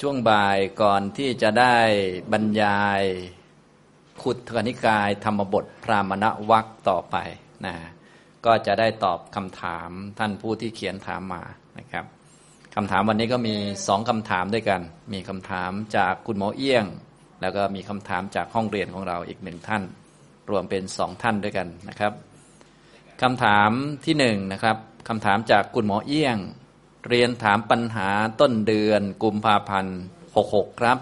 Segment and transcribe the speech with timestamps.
[0.00, 1.76] ช่วงบ่ายก่อนที่จะได้
[2.32, 3.02] บรรยาย
[4.22, 7.16] ขุดกนิกายธรรมบทพรามณวัคต่อไป
[7.66, 7.74] นะ
[8.46, 11.42] ก็จะได้ตอบคำถามท่านผู้ที่เขียนถามมา
[11.78, 12.04] นะครับ
[12.74, 13.54] คำถามวันนี้ก็มี
[13.86, 14.80] สองคำถามด้วยกัน
[15.12, 16.84] มีคำถามจากคุณหมอเอี้ยง
[17.40, 19.82] แล้วก็มีคำถามจากห้องเรียนของเราอีกหนึ่งท่าน
[20.50, 22.12] รวมเป็นสองท่านด้วยกันนะครับ
[23.22, 23.70] คำถาม
[24.04, 24.76] ที่หนึ่งนะครับ
[25.08, 26.36] คำถามจากคุณหมอเอี้ยง
[27.08, 28.10] เรียนถามปัญหา
[28.40, 29.98] ต้นเดือนกุมภาพันธ์
[30.38, 30.98] 66 ครับ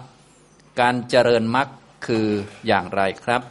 [0.79, 1.67] การเจริญมรรค
[2.07, 2.27] คือ
[2.67, 3.41] อย่างไรครับ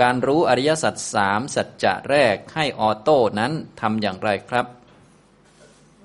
[0.00, 4.66] การรู้อริยสัจสามสัจจะแรกให้ออโต้นั้นทำอย่างไรครับ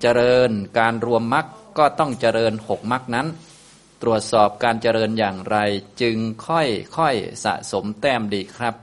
[0.01, 1.45] เจริญการรวมมรรค
[1.77, 3.27] ก็ต้องเจริญหกมรรคนั้น
[4.01, 5.57] ตรวจสอบการเจริญอย่างไร
[6.01, 6.17] จึง
[6.47, 6.67] ค่อย
[6.97, 8.75] ค่อยสะสมแต้มดีครับ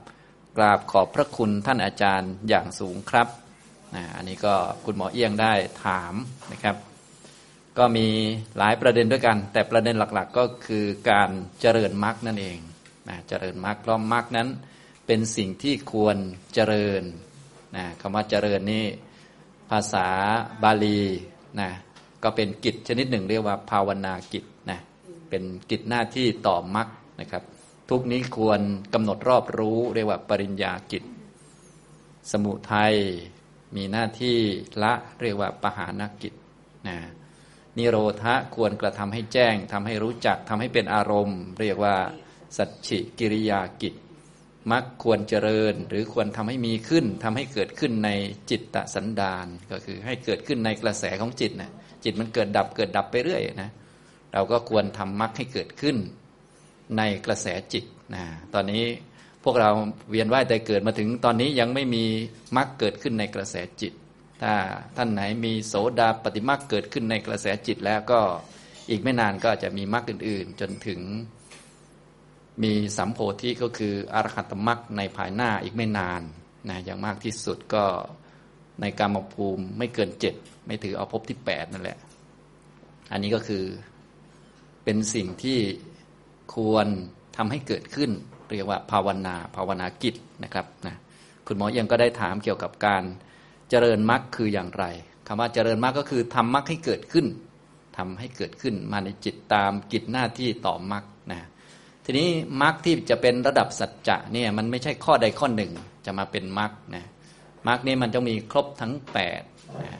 [0.57, 3.27] กราบขอบพระคุณท่านอาจารย์อย่างสูงครับ
[4.15, 4.53] อันนี้ก็
[4.85, 5.53] คุณหมอเอี้ยงได้
[5.85, 6.13] ถาม
[6.51, 6.75] นะครับ
[7.77, 8.07] ก็มี
[8.57, 11.29] หลายประเด็นด้วยกัน แต่ประเด็นหลักๆก็คือการ
[11.61, 12.57] เจริญมรรคนั่นเอง
[13.09, 14.47] นะเจริญมรรคเพราะมรรคนั้น
[15.05, 16.17] เป็นสิ่งที่ควร
[16.53, 17.03] เจริญ
[17.75, 18.85] นะคำว่าเจริญนี่
[19.69, 20.07] ภาษา
[20.63, 21.01] บาลี
[21.59, 21.69] นะ
[22.23, 24.79] ก็เป็นกิจชนิดหนึ่งเรียกว่าภาวนากิจนะ
[25.29, 26.87] เป็นกิจหน้าที่ต่อมรรค
[27.21, 27.43] นะครับ
[27.89, 28.61] ทุกนี้ควร
[28.93, 31.03] กำหนดรอบรู้เรียกว่าปริญญากิจ
[32.31, 32.95] สมุทัย
[33.75, 34.37] มีหน้าที่
[34.83, 36.33] ละเรียกว่าปหานกิจ
[36.87, 36.97] นะ
[37.77, 41.95] นิโรธะควรกระทำให้แจ้งทำให้รู้จักทำให้เป็นอารมณ์ เรียกว่า
[42.57, 43.93] สัจฉิกิริยากิจ
[44.71, 48.09] มักควรเจริญ หรือควรทำให้มีขึ้นทำให้เกิดขึ้นใน
[48.49, 51.71] จิตตสันดานก็คือให้เกิดขึ้นในกระแสของจิตนะ
[52.03, 53.71] จิตมันเกิดดับเกิดดับไปเรื่อยนะ
[54.33, 55.97] เราก็ควรทำมักให้เกิดขึ้น
[56.97, 58.83] ในกระแสจิตนะตอนนี้
[59.45, 59.71] พวกเรา
[60.09, 62.03] เวียนว่ายแต่เกิดมาถึงตอนนี้ยังไม่มี
[62.57, 63.93] มรรคเกิดขึ้นในกระแสจิต
[64.41, 64.53] ถ้า
[64.97, 68.21] ท่านไหนมีโสดาปฏิมรรคเกิดขึ้นในกระแสจิตแล้วก็
[68.89, 70.99] อีกไม่นานก็จะมีมรรคอื่น ๆ จนถึง
[72.63, 76.21] มีสัมโพธิก็คืออรหัตมรรคในภายหน้าอีกไม่นาน
[76.69, 77.85] นะอย่างมากที่สุดก็
[78.81, 80.35] ในกรรมภูมิไม่เกินเจ็ด
[80.65, 81.97] ไม่ถือเอาภพที่แปดนั่นแหละ
[83.11, 83.63] อันนี้ก็คือ
[84.83, 85.59] เป็นสิ่งที่
[86.55, 86.87] ควร
[87.37, 88.11] ทำให้เกิดขึ้น
[88.51, 90.95] เรียกว่าภาวนาภาวนากิจนะครับนะ
[91.47, 93.03] คุณหมอยังก็ได้ถามเกี่ยวกับการ
[93.69, 94.85] เจริญมรรคคืออย่างไร
[95.27, 97.25] คำว่าเจริญมรรคก็คือทำมรรคให้เกิดขึ้น
[97.97, 101.39] ทำให้เกิดขึ้นมาในจิตตามกิจหน้าที่ต่อมรรคนะ
[102.05, 102.29] ทีนี้
[102.61, 105.71] มรรคที่จะเป็นระดับสัจจะเนี่ยมันไม่ใช่ข้อใดข้อหนึ่ง
[106.05, 107.05] จะมาเป็นมรรคนะ
[107.67, 108.93] มรรคนี่มันต้องมีครบทั้ง
[109.37, 109.91] 8นะ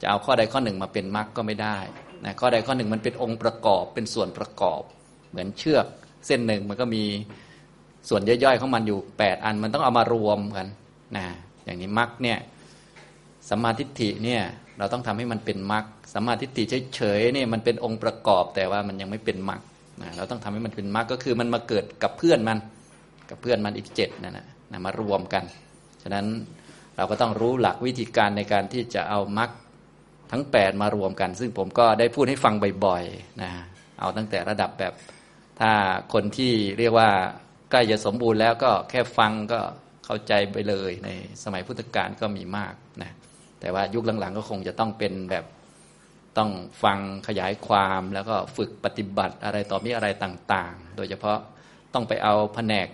[0.00, 1.78] จะเอาข้อใดข้อหนึ่งมาเป็นมรรคก็ไม่ได้
[2.24, 4.82] นะข้อใดข้อหนึ่งมันเป็นองค์ประกอบเป็นส่วนประกอบ
[5.30, 5.86] เหมือนเชือก
[6.26, 7.04] เส้นหนึ่งมันก็มี
[8.08, 10.66] ส่วนย่อยๆของมันอยู่ 8 อัน มันต้องเอามารวมกัน
[11.16, 11.24] นะ
[11.64, 12.38] อย่างนี้มรรคเนี่ย
[13.48, 14.42] สัมมาทิฏฐิเนี่ย
[14.78, 16.62] เราต้องทำให้มันเป็นมรรคสัมมาทิฏฐิ
[16.94, 19.60] เฉยๆเนี่ยมันเป็นองค์ประกอบแต่ว่ามันยังไม่เป็นมรรค
[20.02, 22.58] นะเราต้องทำให้มันเป็นมรรคก็คือมันมาเกิดกับเพื่อนมัน
[23.30, 25.44] กับเพื่อนมันอีกเจ็ดนั่นนะนะมารวมกัน
[26.02, 26.26] ฉะนั้น
[26.96, 29.50] เราก็ต้องรู้หลักวิธีการในการที่จะเอามรรค
[30.32, 32.54] ทั้ง 8 มารวมกัน ซึ่งผมก็ได้พูดให้ฟัง
[32.84, 33.50] บ่อยๆนะ
[34.00, 34.92] เอาตั้งแต่ระดับแบบ
[35.60, 35.70] ถ้า
[36.12, 37.10] คนที่เรียกว่า
[37.72, 39.60] ใกล้จะสมบูรณ์แล้วก็แค่ฟังก็
[40.04, 41.10] เข้าใจไปเลยใน
[41.44, 43.12] สมัยพุทธกาลก็มีมากนะ
[43.60, 45.44] แต่ว่ายุคหลังๆ ก็คงจะต้องเป็นแบบ
[46.38, 46.50] ต้อง
[46.84, 51.38] ฟังขยายความแล้วก็ฝึกปฏิบัติอะไรต่อมีอะไรต่างๆ โดยเฉพาะ
[51.94, 52.86] ต้องไปเอาแผนก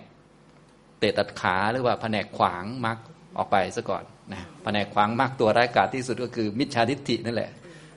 [0.99, 2.97] เตะตัดขาหรือว่าแผนกขวางมัก
[3.37, 4.03] ออกไปซะก่อน
[4.33, 7.51] นะแผนกขวางมักตัวร้ายกาจที่สุดก็คือมิจฉาทิฏฐินั่นแหละ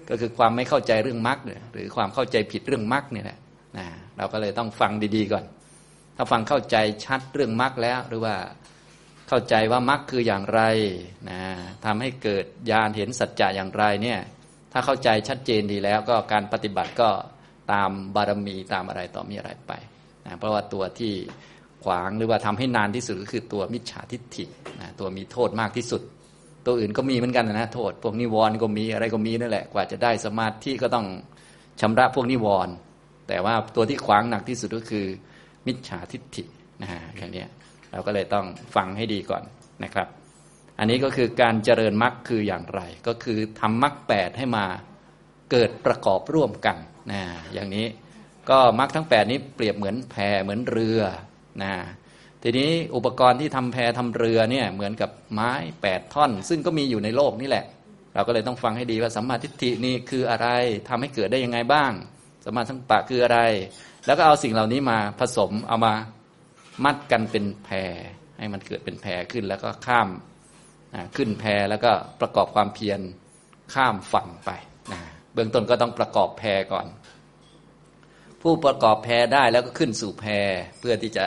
[0.09, 1.39] ก็คือความไม่เข้าใจเรื่องมัก
[1.73, 3.39] หรือความเข้าใจผิดเรื่องมักเนี่ยแหละ
[3.79, 3.87] นะ
[4.19, 5.45] เราก็เลยต้องฟังดีๆก่อน
[6.17, 8.37] ถ้าฟังเข้าใจชัดเรื่องมรรคแล้ว หรือว่า
[9.29, 10.61] เข้าใจว่ามรรคคืออย่างไร
[11.31, 11.41] นะ
[11.85, 14.21] ทำให้เกิดญาณเห็นสัจจะอย่างไรเนี่ย
[14.73, 17.11] ถ้าเข้าใจชัดเจนดีแล้วก็การปฏิบัติก็
[17.73, 19.73] ตามบารมีตามอะไรต่อมีอะไรไป
[20.27, 21.13] นะเพราะว่าตัวที่
[21.85, 24.45] ขวางหรือว่าทำให้นานที่สุดก็คือตัวมิจฉาทิฏฐิ
[24.81, 26.03] นะตัวมีโทษมากที่สุด
[26.67, 31.07] ตัวอื่นก็มีเหมือนกันนะโทษ พวกนิวรณ์ก็มีอะไรก็มีนั่นแหละกว่าจะได้สมาธิก็ต้อง
[31.81, 32.75] ชำระพวกนิวรณ์
[33.29, 35.07] แต่ว่าตัวที่ขวางหนักที่สุดก็คือ
[35.67, 36.45] มิจฉาทิฏฐิ
[36.83, 37.45] นะฮะอย่างนี้
[37.93, 39.43] เราก็เลยต้องฟังให้ดีก่อน
[39.85, 40.09] นะครับ
[40.79, 44.65] อันนี้ก็คือการเจริญมรรคคืออย่างไร ก็คือทำมรรคแปดให้มา
[45.51, 46.77] เกิดประกอบร่วมกัน
[47.13, 47.23] นะ
[47.55, 47.87] อย่างนี้
[48.51, 51.01] ก็มรรคทั้ง8นี้เปรียบเหมือนแพเหมือนเรือ
[51.63, 51.73] นะ
[52.43, 55.53] ทีนี้อุปกรณ์ที่ทำแพทำเรือเนี่ยเหมือนกับไม้
[55.85, 57.65] 8ท่อน ซึ่งก็มีอยู่ในโลกนี่แหละ
[58.15, 60.49] เราก็เลยต้องฟังให้ดีว่าสัมมาทิฏฐินี่คืออะไร
[60.89, 61.93] ทำให้เกิดได้ยังไงบ้าง
[62.45, 63.41] สัมมาสังปะคืออะไร
[64.07, 65.95] แล้วก็เอาสิ่งเหล่านี้มาผสมเอามา
[66.85, 67.95] มัดกันเป็นแพร
[68.39, 70.09] ให้มันเกิดเป็นแพรขึ้นแล้วก็ข้าม
[71.17, 73.01] ขึ้นแพรแล้วก็ประกอบความเพียร
[73.75, 74.51] ข้ามฝั่งไป
[74.93, 75.01] นะ
[75.35, 76.87] เบื้องต้นก็ต้องประกอบแพรก่อน
[78.43, 80.47] ผู้ประกอบแพรได้แล้วก็ขึ้นสู่แพร
[80.81, 81.25] เพื่อที่จะ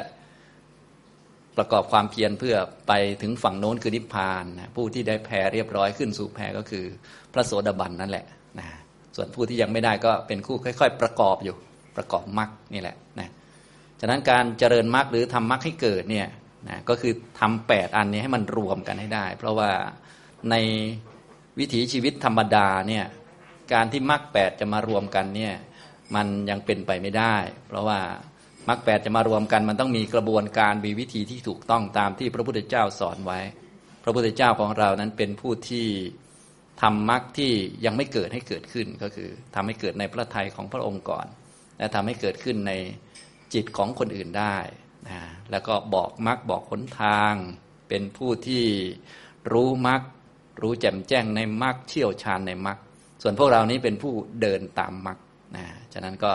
[1.57, 2.55] ประกอบความเพียรเพื่อ
[2.87, 6.85] ไปถึงฝั่งโน้นคือนิพพานนะผู้ที่ได้แพรเรียบร้อยขึ้นสู่แพรก็คือ
[7.33, 8.25] พระโสดาบันนั่นแหละ
[8.59, 8.67] นะ
[9.15, 11.55] ส่วนผู้ที่ยังไม่ได้ก็เป็นคู่ค่อย ๆ ประกอบอยู่
[11.97, 13.29] ประกอบมรรคนี่แหละนะ
[13.99, 16.27] ฉะนั้นการเจริญมรรคหรือทำมรรคให้เกิดเนี่ย
[16.69, 19.71] นะก็คือทำแปดอันนี้ให้มันรวมกันให้ได้ เพราะว่า
[20.49, 20.55] ใน
[21.59, 23.05] วิถีชีวิตธรรมดาเนี่ย
[23.73, 25.53] การที่มรรคแปดจะมารวมกันเนี่ย
[26.15, 27.35] มันยังเป็นไปไม่ได้
[27.67, 27.99] เพราะว่า
[28.69, 33.39] มรรคแปดจะมารวมกัน มันต้องมีกระบวนการมีวิธีที่ถูกต้องตามที่พระพุทธเจ้าสอนไว้
[34.03, 35.87] พระพุทธเจ้าของเรานั้นเป็นผู้ที่
[36.81, 37.51] ทำมรรคที่
[37.85, 41.27] ยังไม่เกิดให้เกิดขึ้นก็คือทำให้เกิดในพระทัยของพระองค์ก่อน
[41.77, 42.73] และทำให้เกิดขึ้นใน
[43.53, 44.57] จิตของคนอื่นได้
[45.09, 45.19] นะ
[45.51, 47.33] แล้วก็บอกมรรคบอกหนทาง
[47.89, 48.63] เป็นผู้ที่
[49.51, 50.01] รู้มรรค
[50.61, 52.77] รู้แจ่มแจ้งในมรรคเชี่ยวชาญในมรรค
[53.21, 55.17] ส่วนพวกเรานี้เป็นผู้เดินตามมรรค
[55.55, 56.31] นะฉะนั้นก็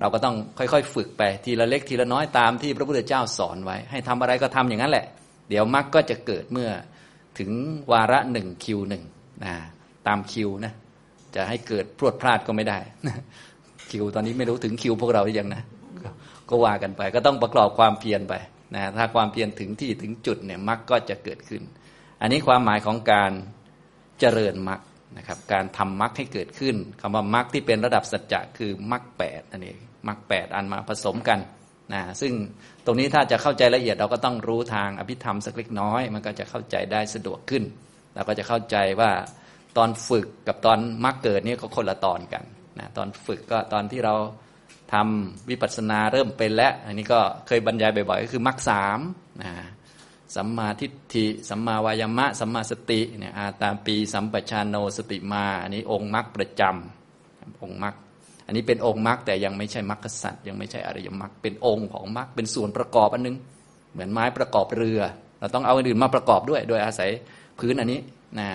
[0.00, 5.06] เราก็ต้องค่อยๆ ฝึกไปทีละเล็กทีละน้อยตามที่พระพุทธเจ้าสอนไว้ ให้ทำอะไรก็ทำอย่างนั้นแหละ
[5.48, 6.70] เดี๋ยวมรรคก็จะเกิดเมื่อ
[7.38, 7.50] ถึง
[7.92, 9.02] วาระหนึ่งคิวหนึ่ง
[9.44, 9.54] นะ
[10.06, 10.72] ตามคิวนะ
[11.34, 12.78] จะให้เกิดพรวดพลาดก็ไม่ได้
[13.90, 15.62] คิวตอนนี้ไม่รู้ถึงคิวพวกเราหรือยังนะ
[16.48, 18.34] ก็ว่ากันไป ก็ต้องประกอบความเพียรไป
[18.74, 21.62] นะถ้าความเพียรถึงที่ถึงจุดเนี่ยมรรคก็จะเกิดขึ้น
[22.20, 23.32] อันนี้ความหมายของการ
[24.20, 24.80] เจริญมรรค
[25.18, 29.78] นะครับการทำมรรคให้เกิดขึ้นคำว่ามรรคที่เป็นระดับสัจจะคือมรรคแปดนั่นเอง
[30.08, 31.38] มรรคแปดอันมาผสมกัน
[31.92, 32.32] นะซึ่ง
[32.84, 37.62] ตรงนี้ถ้าจะเข้าใจละเอียดเราก็ต้องรู้ทางอภิธรรมสักเล็กน้อย มันก็จะเข้าใจได้สะดวกขึ้น
[38.14, 39.10] เราก็จะเข้าใจว่า
[39.76, 42.44] ตอนฝึกกับตอนมรรคเกิดนี่ก็คนละตอนกัน
[42.78, 44.14] นะตอนฝึกก็ตอนที่เรา
[44.92, 49.00] ทำวิปัสสนาเริ่มเป็นแล้ว อันนี้ก็เคยบรรยายบ่อยๆก็คือมรรคสาม
[49.42, 49.52] นะ
[50.36, 57.94] สัมมาทิฏฐิสัมมาวายามะ สัมมาสติเนี่ยอาตาปีสัมปชานโนสติมา อันนี้องค์มรรคประจำองค์มรรค
[58.46, 63.36] อันนี้เป็นองค์มรรคแต่ยังไม่ใช่มรรคสัตว์ยังไม่ใช่อริยมรรคเป็นองค์ของมรรคเป็นส่วนประกอบอันนึง
[63.92, 65.00] เหมือนไม้ประกอบเรือ
[65.40, 67.10] เราต้องเอาอันอื่นมาประกอบด้วย โดยอาศัย
[67.58, 68.00] พื้นอันนี้
[68.38, 68.48] นะ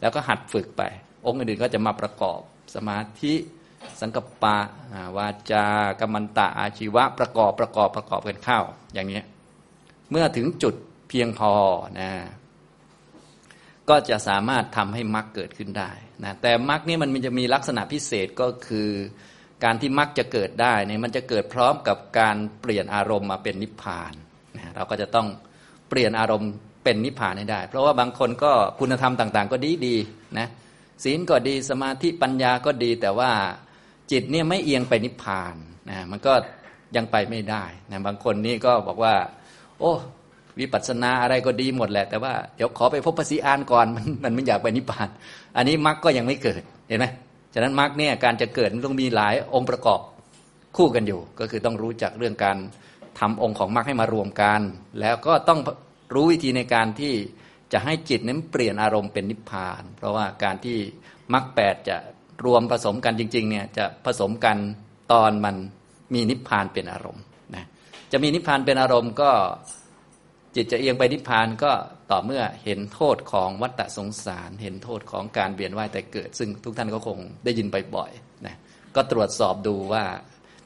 [0.00, 0.82] แล้วก็หัดฝึกไป
[1.26, 2.40] องค์อื่นก็จะมาประกอบ
[2.74, 3.34] สมาธิ
[4.00, 4.56] สังกปะ
[5.16, 5.64] วาจา
[6.00, 8.60] กรรมันตะอาชีวะประกอบประกอบประกอบกันเข้า
[8.94, 9.22] อย่างนี้
[10.10, 10.74] เมื่อถึงจุด
[11.08, 11.52] เพียงพอ
[12.00, 12.10] นะ
[13.88, 15.90] ก็จะสามารถทำให้มรรคเกิดขึ้นได้
[16.24, 18.88] นะแต่มรรคนี้มันจะมีลักษณะพิเศษก็คือ
[19.64, 24.12] การที่มรรคจะเกิดได้เนี่ยมันจะเกิดพร้อมกับการเปลี่ยนอารมณ์มาเป็นนิพพาน
[24.56, 25.28] นะเราก็จะต้อง
[25.88, 26.50] เปลี่ยนอารมณ์
[26.84, 29.96] เป็นนิพพานให้ได้ เพราะว่าบางคนก็คุณธรรมต่าง ๆ ก็ดีดี
[30.38, 30.48] นะ
[31.04, 33.30] ศีลก็ดีสมาธิปัญญาก็ดี แต่ว่า
[34.10, 35.54] จิตเนี่ยไม่เอียงไปนิพพาน
[35.90, 36.32] นะมันก็
[36.96, 39.14] ยังไปไม่ได้นะบางคนนี่ก็บอกว่า
[39.78, 39.92] โอ้
[40.58, 45.08] วิปัสสนาอะไรก็ดีหมดแหละ แต่ว่าเดี๋ยวขอไปพบพระศรีอานก่อนมันมันไม่อยากไปนิพพาน
[45.56, 47.06] อันนี้มรรคก็ยังไม่เกิดเห็นไหม
[47.54, 50.00] ฉะนั้นมรรคเนี่ยการจะเกิดต้องมีหลายองค์ประกอบ
[50.76, 52.56] คู่กันอยู่ ก็คือต้องรู้จักเรื่องการ
[53.18, 54.60] ทำองค์ของมรรคให้มารวมกัน
[55.00, 55.60] แล้วก็ต้อง
[56.14, 57.14] รู้วิธีในการที่
[57.72, 60.78] จะให้จิตนั้นเปลี่ยนอารมณ์เป็นนิพพาน เพราะว่าการที่
[61.34, 61.96] มรรคแปดจะ
[62.44, 64.56] รวมผสมกันจริงๆเนี่ยจะผสมกัน
[65.12, 65.56] ตอนมัน
[66.14, 67.24] มีนิพพานเป็นอารมณ์
[67.54, 67.64] นะ
[68.12, 69.30] จะมีนิพพานเป็นอารมณ์ก็
[70.56, 71.72] จิตจะเอียงไปนิพพานก็
[72.10, 78.56] ต่อเมื่อเห็นโทษของวัฏสงสาร เห็นโทษของการเวียนว่ายแต่เกิด ซึ่งทุกท่านก็คงได้ยินบ่อยๆนะ
[78.94, 80.04] ก็ตรวจสอบดูว่า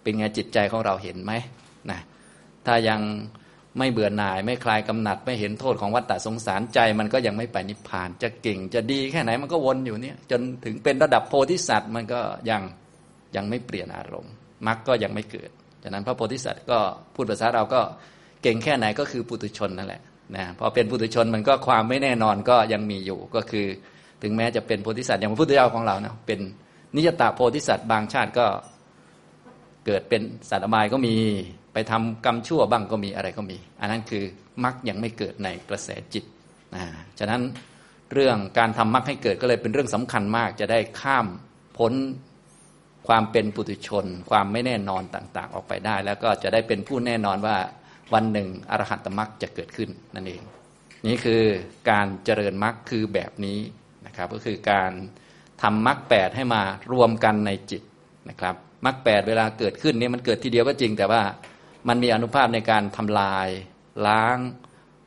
[0.03, 1.33] เป็นไงจิตใจของเราเห็นไหม
[1.91, 2.01] นะ
[2.67, 3.01] ถ้ายัง
[3.79, 12.63] ไม่เบื่อหน่าย ไม่คลายกำหนัด ไม่เห็นโทษของวัฏสงสารใจ มันก็ยังไม่ไปนิพพาน จะเก่งจะดีแค่ไหนมันก็วนอยู่เนี่ย จนถึงเป็นระดับโพธิสัตว์มันก็ยัง
[13.37, 14.33] ยังไม่เปลี่ยนอารมณ์
[14.67, 15.51] มรรคก็ยังไม่เกิด
[15.83, 16.79] ฉะนั้นพระโพธิสัตว์ก็
[17.15, 17.81] พูดภาษาเราก็
[18.43, 20.03] เก่งแค่ไหนก็คือปุถุชนนั่นแหละ
[20.37, 23.67] นะพอเป็นปุถุชนมันก็ความไม่แน่นอนก็ยังมีอยู่ก็คือ
[24.23, 26.41] ถึงแม้จะเป็นโพธิสัตว์อย่างพระพุทธเจ้าของเรานะเป็น
[26.97, 28.47] นิยตาโพธิสัตว์บางชาติก็
[29.87, 31.17] เกิดเป็นสัตว์อบายก็มี
[31.73, 34.25] ไปทำกรรมชั่วบ้างก็มีอะไรก็มี อันนั้นคือ
[34.65, 36.25] มรรคยังไม่เกิดในกระแสจิต
[36.75, 36.85] นะ
[37.19, 37.43] ฉะนั้น
[38.13, 41.27] เรื่องการทำมรรคให้เกิดก็เลยเป็นเรื่องสำคัญมาก จะได้ข้าม
[41.79, 41.93] พ้น
[43.09, 47.57] ความเป็นปุถุชน ความไม่แน่นอนต่างๆ ออกไปได้ แล้วก็จะได้เป็นผู้แน่นอนว่า
[48.15, 50.43] วันหนึ่งอรหัตมรรคจะเกิดขึ้นนั่นเอง
[51.07, 51.43] นี่คือ
[51.91, 53.59] การเจริญมรรคคือแบบนี้
[54.07, 54.93] นะครับ ก็คือการ
[55.63, 56.63] ทำมรรคแปดให้มา
[56.93, 57.83] รวมกันในจิต
[58.29, 61.23] นะครับ มรรคแปดเวลาเกิดขึ้นนี่มันเกิดทีเดียวก็จริง แต่ว่า
[61.89, 63.49] มันมีอนุภาพในการทำลาย
[64.07, 64.37] ล้าง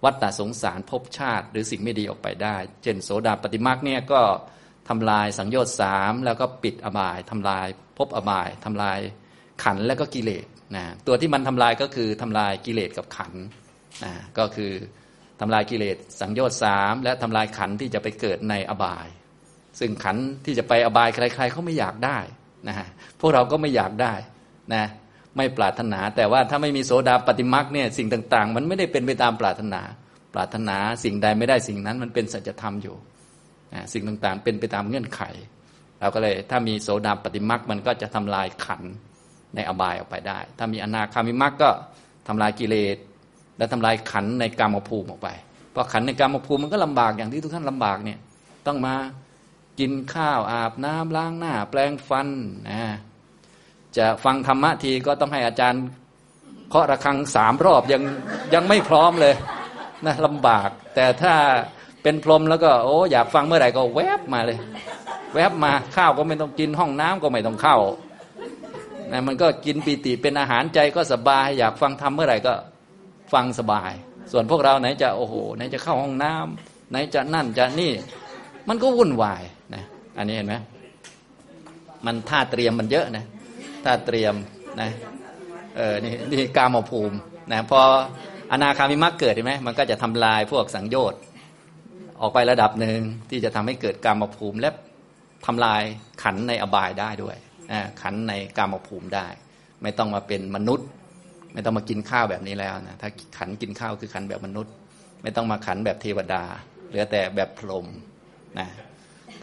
[0.03, 4.21] วัฏฏสงสารภพชาติ หรือสิ่งไม่ดีออกไปได้ เช่นโสดาปฏิมรรคเนี่ยก็
[4.89, 7.67] ทำลายสังโยชน์สามแล้วก็ปิดอบายทำลาย
[7.97, 8.99] ภพอบายทำลาย
[9.63, 13.33] ขันและก็กิเลสนะตัวที่มันทำลายก็คือทำลายกิเลสกับขัน
[14.03, 14.71] นะก็คือ
[15.39, 19.07] ทำลายกิเลสสังโยชน์สามและทำลายขันที่จะไปเกิดในอบาย
[19.79, 22.19] ซึ่งขันที่จะไปอบายใครๆเขาไม่อยากได้
[22.67, 22.75] นะ
[23.19, 24.13] พวกเราก็ไม่อยากได้
[24.73, 24.83] นะ
[25.37, 29.81] ไม่ปรารถนา แต่ว่าถ้าไม่มีโสดาปฏิมักเนี่ยสิ่งต่าง ๆ มันไม่ได้เป็นไปตามปรารถนา
[30.33, 32.95] ปรารถนาสิ่งใดไม่ได้สิ่งนั้นมันเป็นสัจธรรมอยู่
[33.93, 35.21] สิ่งต่างๆ เป็นไปตามเงื่อนไข
[35.99, 38.81] เราก็เลยถ้ามีโสดาปฏิมักมันก็จะทำลายขัน
[39.55, 41.69] ในอบายออกไปได้ ถ้ามีอนาคามิมักก็
[42.27, 42.97] ทำลายกิเลส
[43.57, 45.29] และทำลายขันในกรรมภูมิออกไป
[45.71, 48.19] เพราะขันในกรรมภูมิมันก็ลำบากอย่างที่ทุกท่านลำบากเนี่ย
[48.67, 48.93] ต้องมา
[49.79, 52.27] กินข้าวอาบน้ำล้างหน้า แปลงฟัน
[52.69, 52.81] นะ
[53.97, 55.83] จะฟังธรรมะทีก็ต้องให้อาจารย์
[56.69, 58.03] เคาะระฆังสามรอบยัง
[58.53, 59.35] ยังไม่พร้อมเลย
[60.05, 61.33] นะลำบาก แต่ถ้า
[62.03, 64.57] เป็นพรหมแล้วก็โอ้อยากฟังเมื่อไหร่ก็แวบมาเลย
[65.33, 67.77] แวบมาข้าวก็ไม่ต้องกินห้องน้ำก็ไม่ต้องเข้า
[69.11, 72.53] นะมันก็กินปีติเป็นอาหารใจก็สบาย อยากฟังธรรมเมื่อไหร่ก็
[73.33, 73.91] ฟังสบาย
[74.31, 77.91] ส่วนพวกเราไหนจะโอ้โหไหนจะเข้าห้องน้ำไหนจะนั่นจะนี่
[78.67, 79.43] มันก็วุ่นวาย
[80.17, 80.55] อันนี้เห็นไหม
[82.05, 83.25] มันท่าเตรียมมันเยอะนะ
[83.83, 84.33] ท่าเตรียม
[84.81, 84.89] นะ
[85.75, 87.15] เออนี่นี่กามภูมิ
[87.51, 87.79] นะพอ
[88.51, 91.19] อนาคามิมักเกิดเห็นไหมมันก็จะทำลายพวกสังโยชน์
[92.21, 94.69] ออกไประดับหนึ่งที่จะทำให้เกิดกามภูมิและ
[95.45, 95.81] ทำลาย
[96.23, 97.37] ขันในอบายได้ด้วย
[98.01, 99.27] ขันในกามภูมิได้
[99.81, 100.87] ไม่ต้องมาเป็นมนุษย์
[101.53, 104.73] ไม่ต้องมากินข้าวแบบนี้แล้วนะถ้าขันกินข้าวคือขันแบบมนุษย์
[105.23, 106.43] ไม่ต้องมาขันแบบเทวดา
[106.87, 107.85] เหลือแต่แบบพรหม
[108.59, 108.67] นะ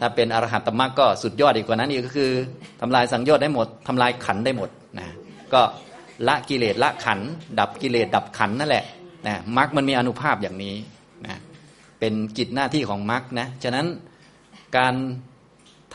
[0.05, 2.31] ถ้าเป็นอรหัตตมรรคก็สุดยอดอีกกว่านั้นอีกก็คือ
[2.81, 4.69] ทำลายสังโยชน์ได้หมดทำลายขันได้หมด
[4.99, 5.07] นะ
[5.53, 5.61] ก็
[6.27, 7.19] ละกิเลสละขัน
[7.59, 8.85] ดับกิเลสดับขันนั่นแหละ
[9.27, 10.75] นะมรรคมันมีอนุภาพอย่างนี้
[11.25, 11.35] นะ
[11.99, 13.85] เป็นกิจหน้าที่ของมรรคนะฉะนั้น
[14.77, 14.93] การ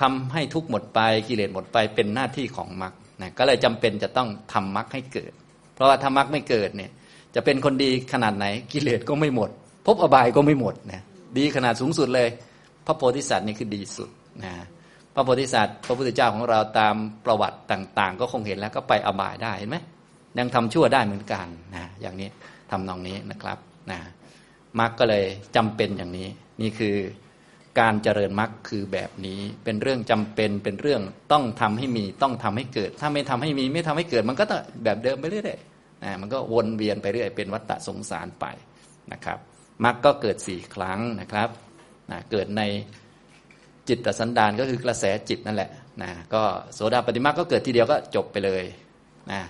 [0.01, 5.33] ทำให้ทุกหมดไปกิเลสหมดไปเป็นหน้าที่ของมรรคนะก็เลยจำเป็นจะต้องทำมรรคให้เกิด
[5.75, 6.91] เพราะว่าถ้ามรรคไม่เกิดเนี่ย
[7.35, 9.51] จะเป็นคนดีขนาดไหนกิเลสก็ไม่หมด
[9.87, 11.03] พบอบายก็ไม่หมดนะ
[11.39, 12.29] ดีขนาดสูงสุดเลย
[12.89, 14.11] พระโพธิสัตว์นี่คือดีสุด
[14.45, 14.55] นะ
[15.15, 19.77] พระโพธิสัตว์พระพุทธเจ้าของเราตามประวัติต่าง ๆ ก็คงเห็นแล้วก็ไปอบายได้เห็นไหม
[20.39, 22.29] ยังทำชั่วได้เหมือนกันนะอย่างนี้
[22.71, 23.59] ทำนองนี้นะครับ
[23.91, 23.99] นะ
[24.79, 25.25] มรรคก็เลย
[25.57, 26.29] จำเป็นอย่างนี้
[26.61, 26.97] นี่คือ
[27.81, 31.03] การเจริญมรรคคือแบบนี้เป็นเรื่องจำเป็นเป็นเรื่อง
[31.33, 34.45] ต้องทำให้มีต้องทำให้เกิด ถ้าไม่ทำให้มีไม่ทำให้เกิด มันก็
[34.85, 38.47] แบบเดิมไปเรื่อยๆนะมันก็วนเวียนไปเรื่อยเป็นวัฏฏะสงสารไป
[39.13, 39.39] นะครับ
[39.85, 41.49] มรรคก็เกิดสี่ครั้งนะครับ
[42.11, 42.63] นะเกิดใน
[43.89, 45.71] จิตสันดานก็คือกระแสจิตนั่นแหละ
[46.03, 46.43] นะก็
[46.75, 48.65] โสดาปฏิมาก็เกิดทีเดียวก็จบไปเลย
[49.31, 49.41] นะ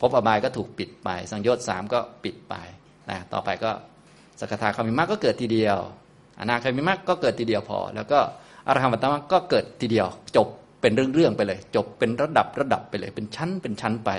[0.00, 2.54] พบอบายก็ถูกปิดไป สังโยชน์สามก็ปิดไป
[3.10, 3.70] นะต่อไปก็
[4.40, 5.78] สกทาคามิมาก็เกิดทีเดียว
[6.40, 8.18] อนาคามิมักก็เกิดทีเดียวพอ แล้วก็
[8.68, 10.06] อรหัตตมักก็เกิดทีเดียว
[10.36, 10.48] จบ
[10.80, 14.10] เป็นเรื่องๆไปเลย จบเป็นระดับระดับไปเลย เป็นชั้นเป็นชั้นไป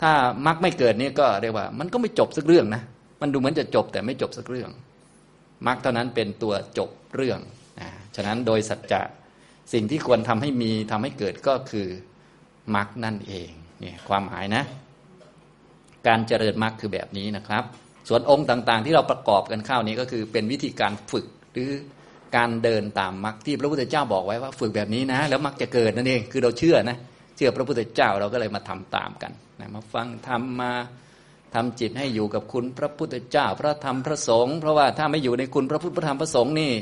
[0.00, 0.10] ถ้า
[0.46, 2.82] มักไม่เกิดนี่ก็เรียกว่า มันก็ไม่จบสักเรื่องนะ
[3.20, 4.70] มันดูเหมือนจะจบแต่ไม่จบสักเรื่อง
[5.66, 7.40] มักเท่านั้นเป็นตัวจบเรื่อง
[7.80, 9.02] นะฉะนั้นโดยสัจจะ
[9.72, 11.88] สิ่งที่ควรทำให้มีทำให้เกิดก็คือ
[12.76, 14.64] มักนั่นเองเนี่ยความหมายนะ
[16.06, 17.64] การเจริญมักคือแบบนี้นะครับ
[18.08, 21.70] ส่วนองค์ต่างๆ ที่เราประกอบกันเข้านี้ก็คือเป็นวิธีการฝึกหรือ
[22.36, 26.96] การเดินตามมรรคที่พระพุทธเจ้าบอกไว้ว่า ฝึกแบบนี้นะ แล้วมรรคจะเกิดนั่นเองคือเราเชื่อนะ
[27.36, 30.72] เชื่อพระพุทธเจ้าเราก็เลยมาทำตามกันนะมาฟังทำมา
[31.54, 36.72] ทำจิตให้อยู่กับคุณพระพุทธเจ้าพระธรรมพระสงฆ์เพราะว่าถ้าไม่อยู่ในคุณพระพุทธพระธรรมพระสงฆ์นี่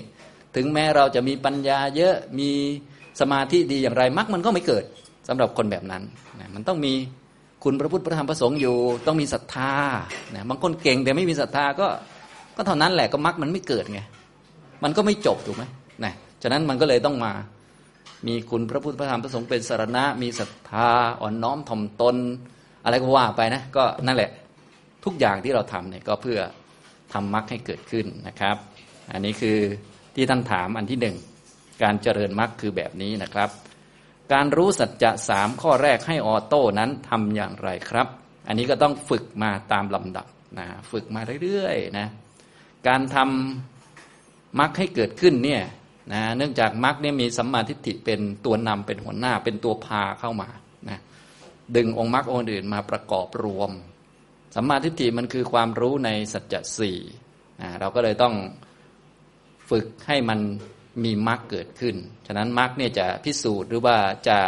[0.57, 2.51] ถึงแม้เราจะมีปัญญาเยอะมี
[3.21, 4.85] สมาธิดีอย่างไรมรรคมันก็ไม่เกิด
[5.29, 6.03] สำหรับคนแบบนั้น
[6.41, 6.93] นะมันต้องมี
[7.65, 8.77] คุณพระพุทธพระธรรมพระสงฆ์อยู่
[9.07, 9.73] ต้องมีศรัทธา
[10.35, 11.87] นะบางคนเก่งแต่ไม่มีศรัทธาก็
[12.57, 14.01] ก็เท่านั้นแหละก็มักมันไม่เกิดไง
[14.85, 15.65] มันก็ไม่จบถูกไหม
[16.05, 16.13] นะ
[16.43, 17.33] ฉะนั้นมันก็เลยต้องมา
[18.27, 20.89] มีคุณพระพุทธพระธรรมพระสงฆ์เป็นสารณะ มีศรัทธา
[21.21, 22.17] อ่อนน้อมถ่อมตน
[22.85, 24.31] อะไรก็ว่าไปนะ ก็นั่นแหละ
[25.05, 26.41] ทุกอย่างที่เราทำเนี่ยก็เพื่อ
[27.13, 28.57] ทำมรรคให้เกิดขึ้นนะครับ
[29.13, 29.59] อันนี้คือ
[30.15, 31.17] ที่ท่านถามอันที่หนึ่ง
[31.83, 33.51] การเจริญมรรคคือแบบนี้นะครับ
[34.33, 38.07] การรู้สัจจะสามข้อแรกให้ออโต้นั้นทำอย่างไรครับ
[38.49, 40.27] อันนี้ก็ต้องฝึกมาตามลำดับ
[40.59, 42.09] นะฝึกมาเรื่อยๆนะ
[42.89, 45.63] การทำมรรคให้เกิดขึ้นเนี่ย
[46.13, 50.49] นะเนื่องจากมรรคเนี่ยมีสัมมาทิฏฐิเป็นตัวนำเป็นหัวหน้าเป็นตัวพาเข้ามา
[50.89, 51.01] นะ
[51.77, 53.71] ดึงองค์มรรคองค์อื่นมาประกอบรวม
[54.55, 56.99] สัมมาทิฏฐิมันคือความรู้ในสัจจะสี่
[57.81, 58.35] เราก็เลยต้อง
[59.71, 60.41] ฝึกให้มัน
[61.05, 63.97] มีมรรคเกิดขึ้น ฉะนั้นมรรคเนี่ยจะพิสูจน์หรือว่า
[64.29, 64.39] จะ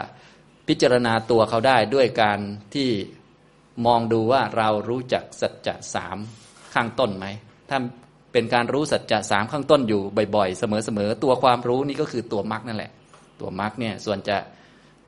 [0.69, 2.41] พิจารณาตัวเขาได้ด้วยการ
[2.75, 2.91] ที่
[3.87, 6.17] มองดูว่าเรารู้จักสัจจะสาม
[6.75, 7.27] ข้างต้นไหม
[7.71, 7.79] ถ้า
[8.33, 10.01] เป็นการรู้สัจจะสามข้างต้นอยู่
[10.37, 12.91] บ่อยๆ เสมอๆ ตัวความรู้นี่ก็คือตัวมรรคนั่นแหละ
[13.41, 14.37] ตัวมรรคเนี่ยส่วนจะ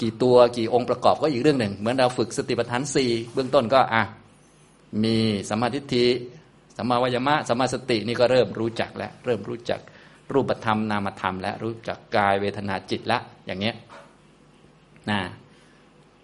[0.01, 4.03] กี่ตัวกี่องค์ประกอบก็อีกเรื่องหนึ่ง เหมือนเราฝึกสติปัฏฐานสี่เบื้องต้นก็อะ
[5.05, 5.17] มี
[5.51, 6.07] สมาธิิ
[6.77, 9.81] สัมมาวิยมะสัมมาสตินี่ก็เริ่มรู้จักแล้วเริ่มรู้จัก
[10.33, 13.75] รูปธรรมนามธรรม และรู้จักกายเวทนาจิตละอย่างเนี้ย
[15.11, 15.21] นะ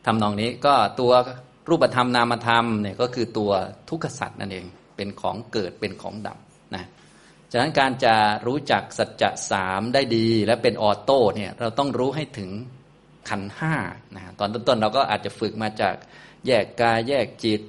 [0.07, 1.12] ทำนองนี้ก็ตัว
[1.69, 3.52] รูปธรรมนามธรรมเนี่ยก็คือตัว
[3.88, 4.66] ทุกขสัตว์นั่นเอง
[4.97, 6.38] เป็นของเกิดเป็นของดับ
[6.75, 6.85] นะ
[7.52, 8.14] ฉะนั้นการจะ
[8.47, 12.50] รู้จักสัจจะสามได้ดีและเป็นออโต้เนี่ยเราต้องรู้ให้ถึง
[13.28, 13.75] ขันห้า
[14.14, 15.95] นะตอนต้นๆเราก็อาจจะฝึกมาจาก
[16.47, 17.61] แยกกายแยกจิต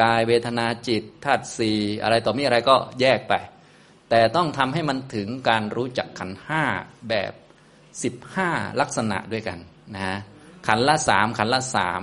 [0.00, 3.34] กายเวทนาจิตธาตุสี่อะไรต่อมีอะไรก็แยกไป
[4.10, 6.62] แต่ต้องทำให้มันถึงการรู้จักขันห้า
[7.08, 7.32] แบบ
[8.02, 8.50] สิบห้า
[8.80, 9.58] ลักษณะด้วยกัน
[9.94, 10.18] นะ
[10.66, 12.02] ขันละสามขันละสาม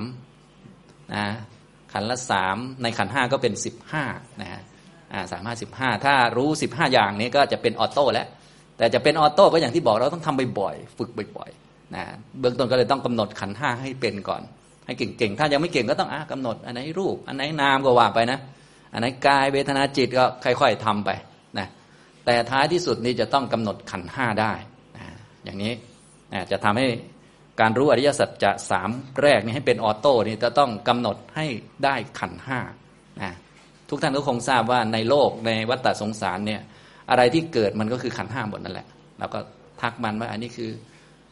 [1.13, 1.25] นะ
[1.93, 4.03] ขันละสามในขันห้าก็เป็นสิบห้า
[4.41, 4.61] นะฮะ
[5.31, 8.27] สามห้าสิบห้าถ้ารู้สิบห้าอย่างนี้ก็จะเป็นออโต้แล้ว
[8.77, 12.03] แต่จะเป็นออโต้ก็อย่างที่บอกเราต้องทำบ่อยๆฝึกบ่อยๆนะ
[12.39, 14.41] เบื้องต้นก็เลยต้องกำหนดขันห้าให้เป็นก่อน
[14.85, 18.39] ให้เก่งๆ ถ้ายังไม่เก่งก็ต้องอ่ากำหนด อันไหนรูป อันไหนนามก็ว่าไปนะ
[18.93, 21.09] อันไหนกายเวทนาจิตก็ค่อยๆทำไป
[21.59, 21.67] นะ
[22.25, 24.53] แต่ท้ายที่สุดนี้จะต้องกำหนดขันห้าได้
[24.97, 25.05] นะ
[25.45, 25.73] อย่างนี้
[26.33, 26.85] นะจะทำให้
[27.61, 28.89] การรู้อริยสัจจะสาม
[29.21, 31.45] แรกนี่ให้เป็นออโต้นี่จะต้องกำหนดให้
[31.83, 32.59] ได้ขันห้า
[33.21, 33.31] นะ
[33.89, 36.61] ทุกท่านก็คงทราบว่าในโลกในวัฏฏสงสารเนี่ย
[37.09, 38.87] อะไรที่เกิดมันก็คือขันห้าหมดนั่นแหละ
[39.19, 39.39] เราก็
[39.81, 40.71] ทักมันว่าอันนี้คือ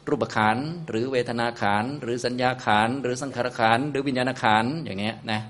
[0.08, 0.56] รูปขัน
[0.88, 5.40] หรือเวทนาขันหรือสัญญาขันหรือสังขารขันหรือวิญญาณขันอย่างเนี้ยนะ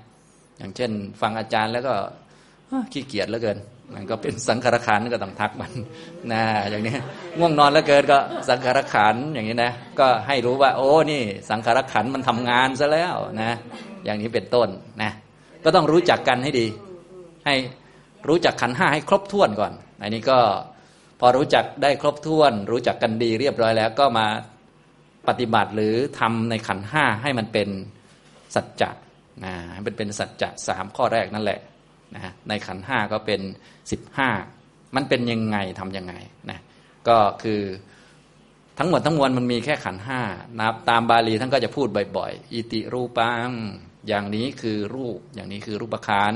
[0.59, 0.91] อย่างเช่น
[1.21, 1.95] ฟังอาจารย์แล้วก็
[2.93, 3.59] ขี้เกียจเหลือเกิน
[3.95, 5.73] มันก็เป็นสังขารขันก็ต้องทักมัน
[6.33, 6.95] นะอย่างนี้
[7.39, 8.19] ง่วงนอนแล้วเกินก็
[8.49, 13.51] สังขารขันอย่างนี้นะก็ให้รู้ว่า โอ้นี่สังขารขันมันทำงานซะแล้วนะ
[14.05, 14.69] อย่างนี้เป็นต้น
[15.03, 15.11] นะ
[15.65, 16.67] ก็ต้องรู้จักกันให้ดี
[17.47, 17.55] ให้
[18.29, 20.39] รู้จักขันห้าให้ครบถ้วนก่อน อันนี้ก็
[21.25, 24.27] พอรู้จักได้ครบถ้วน รู้จักกันดีเรียบร้อยแล้วก็มา
[25.29, 27.69] ปฏิบัติหรือทำในขันห้าให้มันเป็น
[28.55, 28.91] สัจจะ
[29.45, 31.61] นะให้มันเป็นสัจจะสามข้อแรกนั่นแหละ
[32.15, 33.41] นะในขันห้าก็เป็น
[33.91, 34.29] สิบห้า
[34.97, 36.15] มันเป็นยังไงทำยังไง
[36.51, 36.59] นะ
[37.09, 37.61] ก็คือ
[38.79, 40.21] ทั้งหมดทั้งมวลมันมีแค่ขันห้า
[40.59, 41.87] นะตามบาลีท่านก็จะพูด
[42.17, 43.51] บ่อยๆอิติรูปัง
[44.09, 46.35] อย่างนี้คือรูป อย่างนี้คือรูปขัน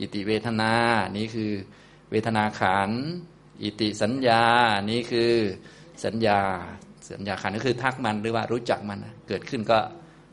[0.00, 0.72] อิติเวทนา
[1.16, 1.50] นี้คือ
[2.10, 2.90] เวทนาขัน
[3.62, 4.42] อิติสัญญา
[4.90, 5.32] นี้คือ
[6.04, 6.40] สัญญา
[7.12, 9.78] สัญญาขันก็คือทักมันหรือว่ารู้จักมันเกิดขึ้นก็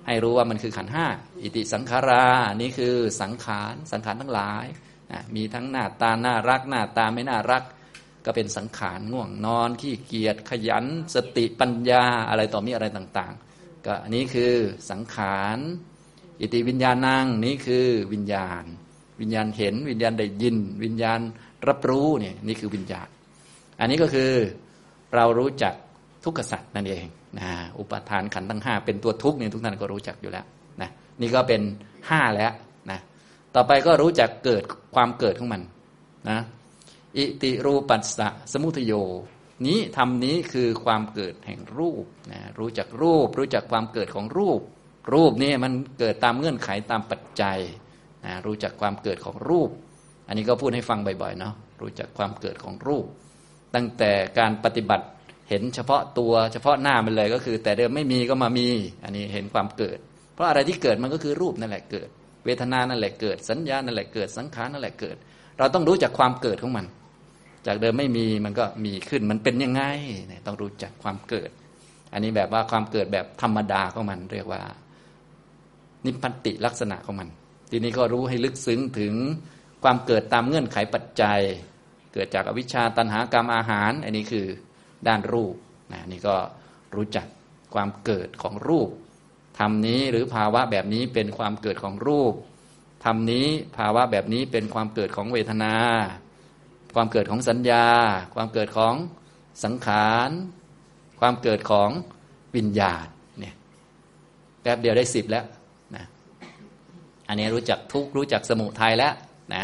[0.08, 1.08] ให้รู้ว่ามันคือขันห้า
[1.44, 2.26] อิติสังขารา
[2.62, 4.66] นี่คือสังขารสังขารทั้งหลาย
[5.36, 7.64] มีทั้งหน้าตาน่ารักหน้าตาไม่น่ารัก
[8.26, 10.86] ก็เป็นสังขารง่วงนอนขี้เกียจขยัน
[11.16, 14.54] สติปัญญาอะไรต่อมีอะไรต่างๆ ก็อันนี้คือ
[14.92, 15.58] สังขาร
[16.40, 18.64] อิติวิญญาณังนี่คือวิญญาณ
[19.22, 21.20] วิญญาณเห็นวิญญาณได้ยิน วิญญาณ
[21.68, 23.08] รับรู้เนี่ยนี่คือวิญญาณ
[23.80, 24.32] อันนี้ก็คือ
[25.16, 25.74] เรารู้จัก
[26.24, 27.06] ทุกขสัตว์นั่นเอง
[27.40, 30.46] นะอุปทานขันธ์ทั้งห้าเป็นตัวทุกข์เนี่ยทุกท่านก็รู้จักอยู่แล้ว
[30.82, 30.90] นะ
[31.22, 31.62] นี่ก็เป็น
[32.10, 32.54] ห้าแล้ว
[32.92, 33.00] นะ
[33.56, 34.64] ต่อไปก็รู้จักเกิด
[34.96, 35.62] ความเกิดของมัน
[36.30, 36.40] นะ
[37.18, 38.94] อิติรูปัสสะสมุทโย
[39.68, 44.60] นี้ทำนี้คือความเกิดแห่งรูปนะรู้จักรูป รู้จักความเกิดของรูป
[45.14, 47.60] รูปนี่มันเกิดตามเงื่อนไขตามปัจจัย
[48.26, 49.70] นะรู้จักความเกิดของรูป
[50.28, 53.06] อันนี้ก็พูดให้ฟังบ่อยๆเนาะรู้จักความเกิดของรูป
[53.76, 55.06] ตั้งแต่การปฏิบัติ
[55.50, 58.68] เห็นเฉพาะตัวเฉพาะหน้ามันเลยก็คือ แต่เดิมไม่มีก็มามี
[59.04, 59.98] อันนี้เห็นความเกิด
[60.34, 62.10] เพราะอะไรที่เกิดมันก็คือรูปนั่นแหละเกิด
[62.46, 65.16] เวทนานั่นแหละเกิด สัญญานั่นแหละเกิดสังขารนั่นแหละเกิด
[65.58, 66.86] เราต้องรู้จักความเกิดของมัน
[67.68, 69.84] จากเดิมไม่มีมันก็มีขึ้นมันเป็นยังไง
[70.48, 71.50] ต้องรู้จักความเกิด
[72.14, 74.62] อันนี้แบบว่าความเกิดแบบธรรมดาของมันเรียกว่า
[76.06, 77.30] นิพพัติลักษณะของมัน
[77.72, 79.14] ทีนี้ก็รู้ให้ลึกซึ้งถึง
[79.84, 81.40] ความเกิดตามเงื่อนไขปัจจัย
[82.14, 84.48] เกิดจากอวิชชาตันหากรรมอาหาร อันนี้คือ
[85.08, 85.56] ด้านรูป
[85.94, 86.36] นะนี่ก็
[86.96, 87.28] รู้จัก
[87.74, 88.90] ความเกิดของรูป
[89.60, 92.34] ธรรมนี้หรือภาวะแบบนี้เป็นความเกิดของรูป
[93.06, 95.76] ธรรมนี้ภาวะแบบนี้เป็นความเกิดของเวทนา
[96.96, 97.86] ความเกิดของสัญญา
[98.36, 98.96] ความเกิดของ
[99.64, 100.30] สังขาร
[101.20, 101.90] ความเกิดของ
[102.56, 103.06] วิญญาณ
[103.40, 103.54] เนี่ย
[104.62, 105.46] แป๊บเดียวได้สิบแล้ว
[105.96, 106.06] นะ
[107.28, 109.14] อันนี้รู้จักทุกรู้จักสมุทัยแล้ว
[109.56, 109.64] นะ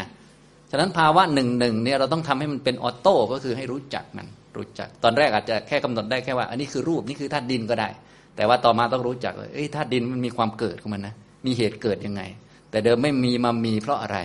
[0.76, 7.88] ฉะนั้นภาวะหนึ่งหนึ่งเนี่ยเราต้องทำให้มันเป็นออโต้ก็คือให้รู้จักมันรู้จัก ตอนแรกอาจจะแค่กำหนดได้แค่ว่า อันนี้คือรูปนี่คือธาตุดินก็ได้
[8.36, 11.14] แต่ว่าต่อมาต้องรู้จักเอ้ยธาตุดินมันมีความเกิดของมันนะ
[11.46, 12.22] มีเหตุเกิดยังไง
[12.70, 14.18] แต่เดิมไม่มีมามีเพราะอะไร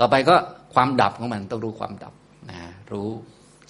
[0.00, 0.34] ต่อไปก็
[0.74, 2.12] ความดับของมันต้องรู้ความดับ
[2.50, 2.58] นะ
[2.92, 3.08] รู้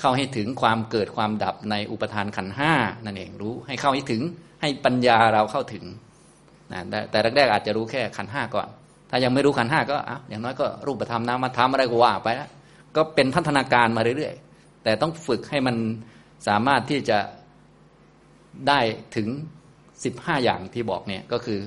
[0.01, 2.73] เข้าให้ถึงความเกิดความดับในอุปทานขันห้า
[3.05, 4.23] นั่นเองรู้ให้เข้าให้ถึง
[4.61, 5.85] ให้ปัญญาเราเข้าถึง
[6.73, 6.81] นะ
[7.11, 8.69] แต่แรกๆอาจจะรู้แค่ขันห้าก่อน
[9.15, 12.51] ถ้ายังไม่รู้ขันห้าก็ออย่างน้อยก็รูปธรรมนามธรรมอะไรก็ว่าไปแล้ว
[12.97, 15.77] ก็เป็นพัฒนาการมาเรื่อยๆ แต่ต้องฝึกให้มัน
[16.49, 17.19] สามารถที่จะ
[18.69, 18.81] ได้
[19.17, 19.29] ถึง
[20.05, 21.59] สิบห้าอย่างที่บอกเนี่ยก็คือ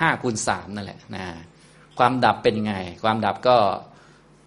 [0.00, 1.24] ห้าคูณสามนั่นแหละนะ
[1.98, 3.56] ความดับเป็นยังไง ความดับก็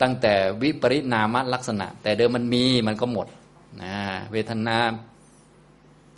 [0.02, 3.28] ตั้งแต่วิปริณามลักษณะ แต่เดิมมันมีมันก็หมด
[3.84, 3.96] นะ
[4.32, 4.78] เวทนา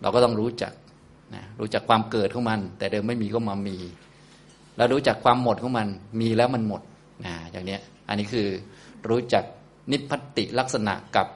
[0.01, 0.73] เราก็ต้องรู้จัก
[1.33, 3.77] นะรู้จักความเกิดของมัน แต่เดิมไม่มีก็มามี
[4.77, 5.87] เรารู้จักความหมดของมัน
[6.21, 6.81] มีแล้วมันหมด
[7.25, 8.47] นะอย่างนี้อันนี้คือ
[9.09, 9.43] รู้จัก
[9.91, 11.27] นิพพติลักษณะกับ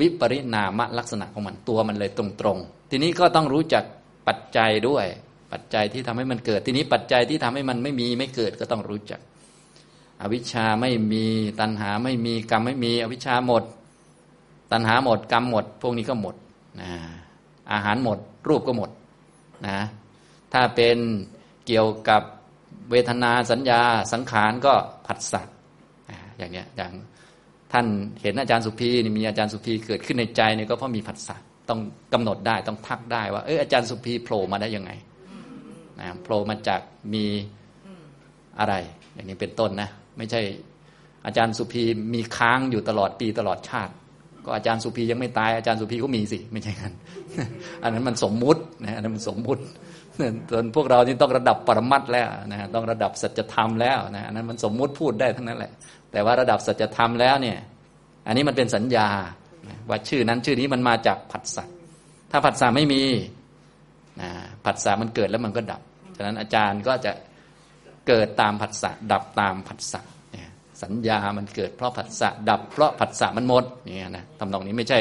[0.00, 3.84] วิปริณามลักษณะของมันตัวมันเลยตรงๆ ทีนี้ก็ต้องรู้จัก
[4.28, 5.06] ปัจจัยด้วย
[5.52, 9.20] ปัจจัยที่ทำให้มันเกิด ทีนี้ปัจจัยที่ทำให้มันไม่มีไม่เกิดก็ต้องรู้จัก
[10.20, 11.24] อวิชชาไม่มี
[11.60, 13.62] ตัณหาไม่มีกรรมไม่มี อวิชชาหมด
[14.72, 16.34] ตัณหาหมดกรรมหมด พวกนี้ก็หมด
[16.80, 16.90] นะ
[17.72, 18.90] อาหารหมด รูปก็หมด
[19.66, 19.78] นะ
[20.52, 20.98] ถ้าเป็น
[21.66, 22.22] เกี่ยวกับ
[22.90, 23.80] เวทนาสัญญา
[24.12, 24.72] สังขารก็
[25.06, 25.42] ผัสสะ
[26.38, 26.92] อย่างเนี้ยอย่าง
[27.72, 27.86] ท่าน
[28.22, 31.36] เห็นอาจารย์สุภีนี่มีอาจารย์สุภีเกิดขึ้นในใจเนี่ยก็เพราะมีผัสสะ
[31.68, 31.80] ต้อง
[32.12, 34.90] กำหนดได้ต้องทักได้ว่าเอออาจารย์สุภีโผล่มาได้ยังไง
[36.00, 36.80] นะโผล่มาจาก
[37.14, 37.24] มี
[38.60, 38.74] อะไร
[39.14, 40.40] อย่างนี้เป็นต้นนะ ไม่ใช่
[41.26, 41.82] อาจารย์สุภี
[42.14, 43.92] มีค้างอยู่ตลอดปีตลอดชาติ
[44.44, 46.92] ก็อาจารย์สุภียังไม่ตายอาจารย์สุภีก็มีสิ ไม่ใช่กัน
[47.82, 49.62] อันนั้นมันสมมุตินะอันนั้นมันสมมุติ
[50.50, 55.72] ส่วนพวกเรานี่ต้องระดับปรมัตแล้วนะต้องระดับสัจธรรมแล้วนะอันนั้นมันสมมุติพูดได้ทั้งนั้นแหละ
[56.12, 57.58] แต่ว่าระดับสัจธรรมแล้วเนี่ย
[58.26, 59.08] อันนี้มันเป็นสัญญา
[59.88, 61.64] ว่าชื่อนั้นชื่อนี้มันมาจากผัสสะ
[62.30, 63.02] ถ้าผัสสะไม่มี
[64.20, 64.30] นะ
[64.64, 65.80] ผัสสะมันเกิดแล้วมันก็ดับ
[66.16, 67.12] ฉะนั้นอาจารย์ก็จะ
[68.08, 70.00] เกิดตามผัสสะดับตามผัสสะ
[70.82, 75.00] สัญญามันเกิดเพราะผัสสะดับเพราะผัสสะมันหมดนี่นะทำนองนี้ไม่ใช่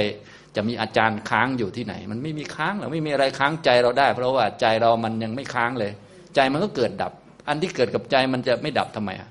[0.56, 5.92] จะมีอาจารย์ค้างอยู่ที่ไหน มันไม่มีค้างหรอกไม่มีอะไรค้างใจเราได้ เพราะว่าใจเรามันยังไม่ค้างเลย
[6.36, 7.12] ใจมันก็เกิดดับ
[7.48, 9.30] อันที่เกิดกับใจมันจะไม่ดับทำไมอะ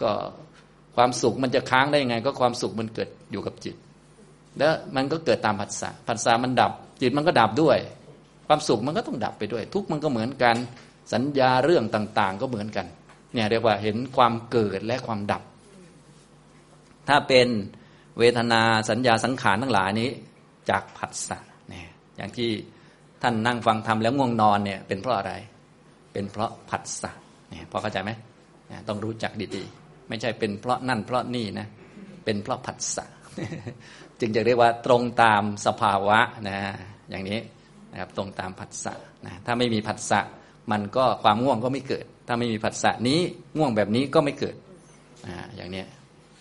[0.00, 0.10] ก็
[0.96, 3.76] ความสุขมันจะค้างได้ยังไง ก็ความสุขมันเกิดอยู่กับจิต
[4.58, 7.78] แล้วมันก็เกิดตามผัสสะผัสสะมันดับ จิตมันก็ดับด้วย
[8.46, 10.56] ความสุขมันก็ต้องดับไปด้วย ทุกมันก็เหมือนกัน
[11.12, 12.86] สัญญาเรื่องต่าง ๆ ก็เหมือนกัน
[13.34, 15.42] เนี่ยเรียกว่าเห็นความเกิดและความดับ
[17.08, 17.48] ถ้าเป็น
[18.18, 20.10] เวทนาสัญญาสังขารทั้งหลายนี้
[20.70, 22.50] จากผัสสะเนี่ยอย่างที่
[23.22, 25.32] ท่านนั่งฟังธรรมแล้วง่วงนอนเนี่ยเป็นเพราะอะไร
[26.12, 27.10] เป็นเพราะผัสสะ
[27.50, 28.10] เนี่ยพอเข้าใจไหม
[28.88, 31.66] ต้องรู้จักดีๆ ไม่ใช่เป็นเพราะนั่นเพราะนี่นะ
[32.24, 33.04] เป็นเพราะผัสสะ
[34.20, 36.58] จึงจะเรียกว่าตรงตามสภาวะนะ
[37.10, 37.38] อย่างนี้
[37.92, 38.92] นะครับตรงตามผัสสะ
[39.26, 40.20] นะถ้าไม่มีผัสสะ
[40.72, 43.20] มันก็ความง่วงก็ไม่เกิด ถ้าไม่มีผัสสะนี้
[43.56, 44.56] ง่วงแบบนี้ก็ไม่เกิด
[45.26, 45.82] อ่าอย่างนี้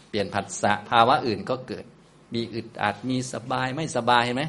[0.10, 1.86] เปลี่ยนผัสสะภาวะอื่นก็เกิด
[2.34, 4.44] มีอึดอัดมีสบายไม่สบายเห็นไหม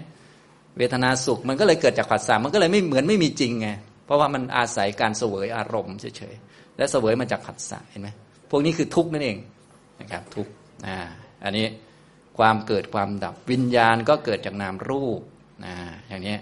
[0.79, 3.69] เวทนาสุขมันก็เลยเกิดจากผัสสะมันก็เลยไม่เหมือนไม่มีจริงไง
[4.05, 8.09] เพราะว่ามันอาศัยการเสวยอารมณ์เฉยๆและเสวยมาจากผัสสะเห็นไหม
[8.51, 9.39] พวกนี้คือทุกข์นั่นเอง
[10.01, 10.53] นะครับทุกข์
[10.87, 10.99] อ่า
[11.45, 11.67] อันนี้
[12.39, 15.21] ความเกิดความดับวิญญาณก็เกิดจากนามรูป
[15.65, 15.75] นะ
[16.09, 16.37] อย่างนี้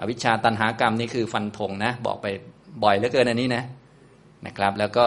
[0.00, 2.26] อวิชชาตันหากรรมนี่คือฟันธงนะ บอกไป
[2.82, 3.64] บ่อยเหลือเกินอันนี้นะ
[4.46, 5.06] นะครับ แล้วก็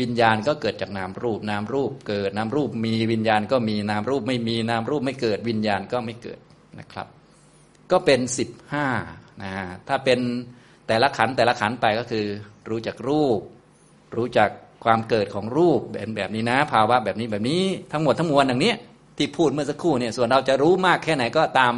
[0.00, 6.38] วิญญาณก็เกิดจากนามรูป นามรูปเกิดนามรูปมีวิญญาณก็มีนามรูปไม่มีนามรูปไม่เกิดวิญญาณก็ไม่เกิด
[6.78, 7.06] นะครับ
[7.90, 8.86] ก็เป็นสิบห้า
[9.42, 9.52] นะ
[9.88, 10.18] ถ้าเป็น
[10.88, 12.26] แต่ละขันแต่ละขันไปก็คือ
[12.70, 13.40] รู้จักรูป
[14.16, 14.50] รู้จัก
[14.84, 18.72] ความเกิดของรูปแบบแบบนี้นะ ภาวะแบบนี้แบบนี้ทั้งหมดทั้งมวลอย่างนี้
[19.18, 21.74] ที่พูดเมื่อสักครู่เนี่ยส่วนเราจะรู้มากแค่ไหนก็ตาม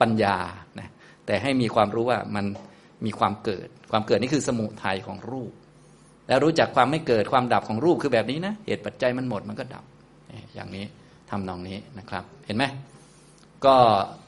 [0.00, 0.36] ปัญญา
[0.78, 0.88] นะ
[1.26, 2.44] แต่ให้มีความรู้ว่ามัน
[3.04, 5.52] มีความเกิด ความเกิดนี่คือสมุทัยของรูป
[6.32, 9.84] แล้วรู้จักความไม่เกิดความดับของรูปคือแบบนี้นะเหตุปัจจัยมันหมดมันก็ดับ
[10.54, 10.84] อย่างนี้
[11.30, 12.64] ทำนองนี้นะครับ เห็นไหม
[13.66, 13.76] ก็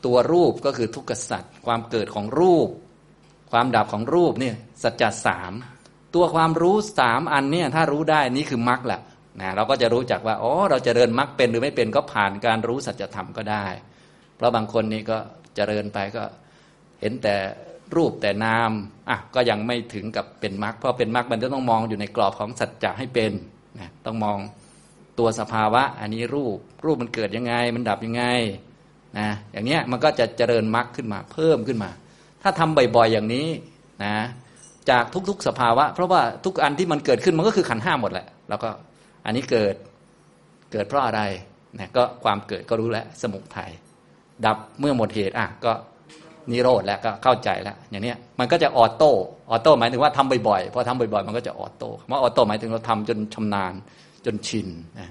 [0.04, 2.68] ตัวรูปก็คือทุกขสัตว์ความเกิดของรูป
[3.52, 5.52] ความดับของรูปเนี่ยสัจจะสาม
[6.14, 9.00] ตัวความรู้สามอันเนี่ยถ้ารู้ได้นี่คือมรรคแหละ
[9.40, 13.64] นะเราก็จะรู้จักว่าอ๋อเราจเจริญมรรคเป็นหรือไม่เป็นก็ผ่านการรู้สัจธรรมก็ได้
[14.36, 15.18] เพราะบางคนนี่ก็
[15.56, 16.24] เจริญไปก็
[17.00, 17.34] เห็นแต่
[17.96, 18.70] รูปแต่นาม
[19.10, 23.32] อะก็ยังไม่ถึงกับเป็นมรรคเพราะเป็นมรรคมันจะต้องมองอยู่ในกรอบของสัจจะให้เป็น
[23.78, 24.38] นะต้องมอง
[25.18, 28.24] ตัวสภาวะ อันนี้รูปรูปมันเกิดยังไง มันดับยังไง
[29.18, 31.90] นะอย่างเนี้ยมันก็จะเจริญมรรคขึ้นมาเพิ่มขึ้นมา
[32.42, 33.48] ถ้าทำบ่อยๆอย่างนี้
[34.04, 34.14] นะ
[34.90, 38.70] จากทุกๆสภาวะ เพราะว่าทุกอันที่มันเกิดขึ้นมันก็คือขันห้าหมดแหละ แล้วก็
[39.24, 39.74] อันนี้เกิด
[40.72, 41.20] เกิดเพราะอะไร
[41.78, 43.70] นะก็ความเกิดก็รู้แล้วสมุทัย
[44.46, 45.72] ดับเมื่อหมดเหตุอะก็
[46.50, 49.12] นิโรธแล้วก็เข้าใจแล้วอย่างนี้มันก็จะออโต้
[49.50, 53.72] ออโต้หมายถึงว่าทำบ่อยๆพอทำบ่อยๆ มันก็จะออโต้คำว่าออโต้หมายถึงเราทำจนชำนาญ
[54.24, 55.08] จนชินนะ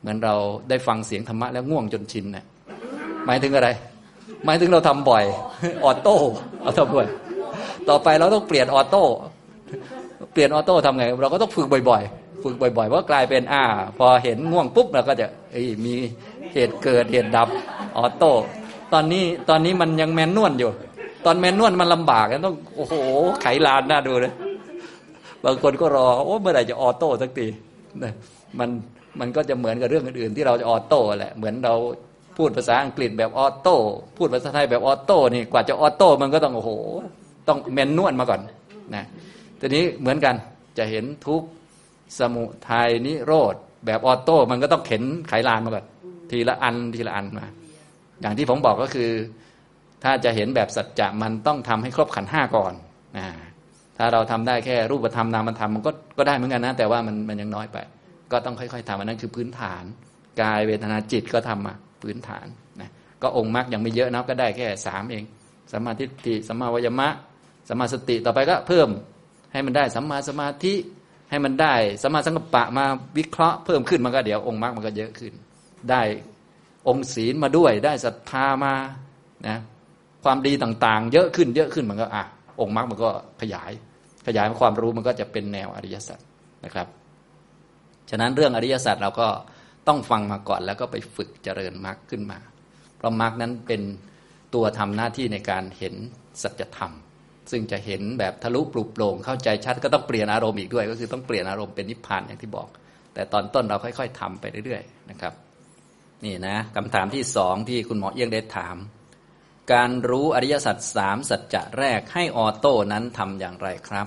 [0.00, 0.34] เหมือนเรา
[0.68, 2.44] ได้ฟังเสียงธรรมะแล้วง่วงจนชินนะ
[3.26, 3.68] หมายถึงอะไร
[4.44, 5.24] หมายถึงเราทำบ่อย
[5.84, 6.16] ออโต้
[6.64, 7.06] ออโต้บ่อย
[7.88, 9.04] ต่อไปเราต้องเปลี่ยนออโต้
[10.32, 13.64] เปลี่ยนออโต้ทำไง เราก็ต้องฝึกบ่อยๆ ฝึกบ่อยๆเพราะกลายเป็นอ่า
[13.98, 15.26] พอเห็นง่วงปุ๊บเราก็จะ
[15.84, 15.94] มี
[16.52, 17.48] เหตุเกิดเหตุดับ
[17.96, 18.32] ออโต้
[18.92, 20.70] ตอนนี้ตอนนี้มันยัง manual อยู่
[21.26, 22.94] ตอน manual มันลำบากต้องโอ้โห
[23.42, 24.32] ไขลานน่าดูเลย
[25.44, 27.46] บางคนก็รอโอ้เมื่อไหร่จะออโต้สักที
[28.58, 28.70] มัน
[29.20, 31.74] มันก็จะเหมือนกับเรื่องอื่นๆที่เราจะออโต้แหละเหมือนเรา
[32.36, 33.76] พูดภาษาอังกฤษแบบออโต้
[34.16, 36.70] พูดภาษาไทยแบบออโต้นี่กว่าจะออโต้มันก็ต้องโอ้โห
[37.48, 38.40] ต้อง manual มาก่อน
[38.94, 39.04] นะ
[39.60, 40.34] ทีนี้เหมือนกัน
[40.78, 41.42] จะเห็นทุกข์
[42.18, 43.54] สมุทัยนิโรธ
[43.86, 45.84] แบบออโต้มันก็ต้องเข็นไขลานมาก่อน
[46.30, 47.46] ทีละอันทีละอันมา
[48.22, 49.10] อย่างที่ผมบอกก็คือ
[50.04, 52.72] ถ้าจะเห็นแบบสัจจะมันต้องทำให้ครบขันห้าก่อน
[53.18, 53.26] นะ
[53.98, 57.78] ถ้าเราทำได้แค่รูปธรรมนามธรรมมันก็ก็ได้เหมือนกันนะ แต่ว่ามันมันยังน้อยไป
[58.32, 59.84] ก็ต้องค่อยๆทำอันนั้นคือพื้นฐาน
[60.40, 62.46] กายเวทนาจิตก็ทำมาพื้นฐาน
[62.80, 62.90] นะ
[63.22, 65.24] ก็องค์มรรคยังไม่เยอะนะก็ได้แค่สามเอง
[65.72, 67.08] สัมมาทิฏฐิสัมมาวยมะ
[67.68, 68.88] สัมมาสติต่อไปก็เพิ่ม
[69.52, 70.74] ให้มันได้สัมมาสมาธิ
[71.30, 72.84] ให้มันได้สัมมาสังกัปปะมา
[73.18, 75.32] วิเคราะห์เพิ่มขึ้นมันก็เดี๋ยวองค์มรรคมันก็เยอะขึ้น
[75.90, 76.02] ได้
[76.88, 78.74] องค์ศีลมาด้วย ได้ศรัทธามา
[79.48, 79.58] นะ
[80.24, 82.24] ความดีต่างๆ เยอะขึ้นเยอะขึ้นมันก็อะ
[82.60, 83.72] องค์มรรคมันก็ขยาย
[84.26, 86.18] ขยายความรู้มันก็จะเป็นแนวอริยสัจ
[86.64, 86.86] นะครับ
[88.10, 89.28] ฉะนั้นเรื่องอริยสัจเราก็
[89.88, 92.38] ต้องฟังมาก่อนแล้วก็ไปฝึกเจริญมรรคขึ้นมา
[92.96, 93.82] เพราะมรรคนั้นเป็น
[94.54, 95.94] ตัวทำหน้าที่ในการเห็น
[96.42, 96.92] สัจธรรม
[97.50, 102.68] ซึ่งจะเห็นแบบทะลุปลุกโปร่งเข้าใจชัดก็ต้องเปลี่ยนอารมณ์อีกด้วย ก็คือต้องเปลี่ยนอารมณ์เป็นนิพพานอย่างที่บอก
[103.14, 105.32] แต่ตอนต้นเราค่อย ๆทำไปเรื่อยๆนะครับ
[106.24, 108.76] นี่นะคำถามที่สองที่คุณหมอเอี้ยงได้ถาม
[109.72, 114.06] การรู้อริยสัจสามสัจจะแรกให้ออโต้นั้นทำอย่างไรครับ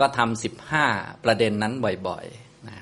[0.00, 0.86] ก็ทำสิบห้า
[1.24, 1.72] ประเด็นนั้น
[2.08, 2.76] บ่อยๆนะ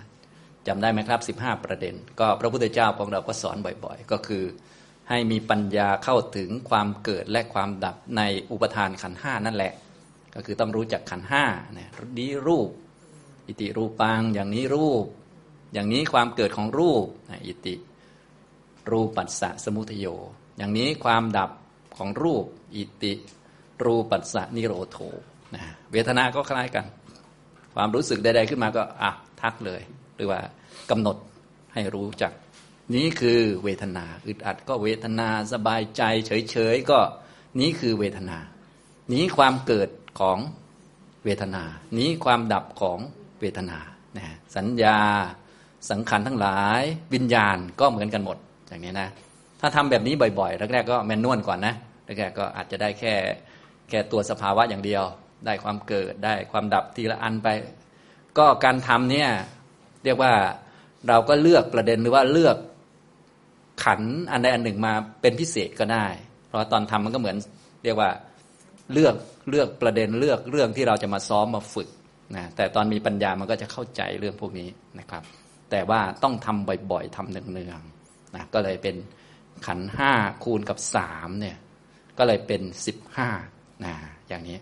[0.66, 4.44] จำได้ไหมครับสิบห้าประเด็น ก็พระพุทธเจ้าของเราก็สอนบ่อยๆ ก็คือ
[5.09, 8.22] ให้มีปัญญาเข้าถึงความเกิดและความดับใน
[8.53, 9.72] อุปทานขันห้านั่นแหละ
[10.35, 11.44] ก็คือต้องรู้จักขันห้า
[11.75, 12.68] เนี่ยดีรูป
[13.46, 15.05] อิติรูปังอย่างนี้รูป
[15.75, 17.05] อย่างนี้ความเกิดของรูป
[17.46, 17.75] อิติ
[18.90, 20.07] รูปัสสะสมุทโย
[20.59, 21.51] อย่างนี้ความดับ
[21.97, 23.12] ของรูปอิติ
[23.85, 24.99] รูปัสสะนิโรโท
[25.55, 26.87] นะเวทนาก็คล้ายกัน
[27.75, 29.83] ความรู้สึกใดๆขึ้นมาก็อะทักเลย
[30.16, 30.40] หรือว่า
[30.90, 31.16] กำหนด
[31.75, 32.33] ให้รู้จัก
[32.95, 37.01] นี้คือเวทนา อึดอัดก็เวทนาสบายใจเฉยๆก็
[37.61, 38.38] นี้คือเวทนา
[39.12, 39.88] นี้ความเกิด
[40.21, 40.38] ของ
[41.25, 41.62] เวทนา
[41.99, 42.99] นี้ความดับของ
[43.40, 43.79] เวทนา
[44.16, 44.99] นะสัญญา
[45.90, 46.83] สังขารทั้งหลาย
[47.14, 48.38] วิญญาณก็เหมือนกันหมด
[48.72, 49.08] อย่างนี้นะ
[49.61, 53.14] ถ้าทำแบบนี้บ่อยๆแรกๆก็แมนนวลก่อนนะแรกๆก็อาจจะได้แค่
[53.88, 55.04] แค่ตัวสภาวะอย่างเดียว
[55.46, 57.48] ได้ความเกิดได้ความดับทีละอันไป
[58.38, 59.28] ก็การทำเนี่ย
[60.04, 60.32] เรียกว่า
[61.08, 62.56] เราก็เลือกประเด็นหรือว่าเลือก
[63.85, 66.06] ขันอันใดอันหนึ่งมาเป็นพิเศษก็ได้
[66.48, 67.37] เพราะตอนทำมันก็เหมือน
[67.85, 68.11] เรียกว่า
[68.92, 69.14] เลือก
[69.50, 71.88] เลือกประเด็นเลือกเรื่องที่เราจะมาซ้อมมาฝึก
[72.37, 75.22] นะแต่ตอนมีปัญญามันก็จะเข้าใจเรื่องพวกนี้นะครับ
[75.70, 77.91] แต่ว่าต้องทำบ่อยๆทำเนืองๆ
[78.35, 78.97] นะก็เลยเป็น
[79.66, 80.12] ขันห้า
[80.45, 81.57] คูณกับสามเนี่ย
[82.18, 83.29] ก็เลยเป็นสิบห้า
[83.85, 83.95] นะ
[84.29, 84.59] อย่างนี้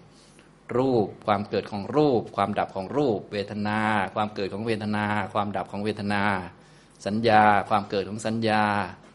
[0.77, 3.81] รูปความเกิดของรูป ความดับของรูป เวทนา
[4.15, 6.23] ความเกิดของเวทนา ความดับของเวทนา
[7.07, 8.65] สัญญา ความเกิดของสัญญา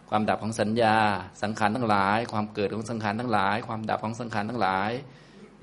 [0.09, 0.95] ความดับของสัญญา
[1.41, 4.91] สังขารทั้งหลาย ความเกิดของสังขารทั้งหลาย ความดับของสังขารทั้งหลาย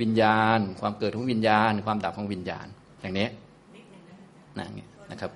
[0.00, 2.66] วิญญาณ ความเกิดของวิญญาณ ความดับของวิญญาณ
[3.00, 3.28] อย่างนี้
[4.58, 5.30] นะนี่นะครับ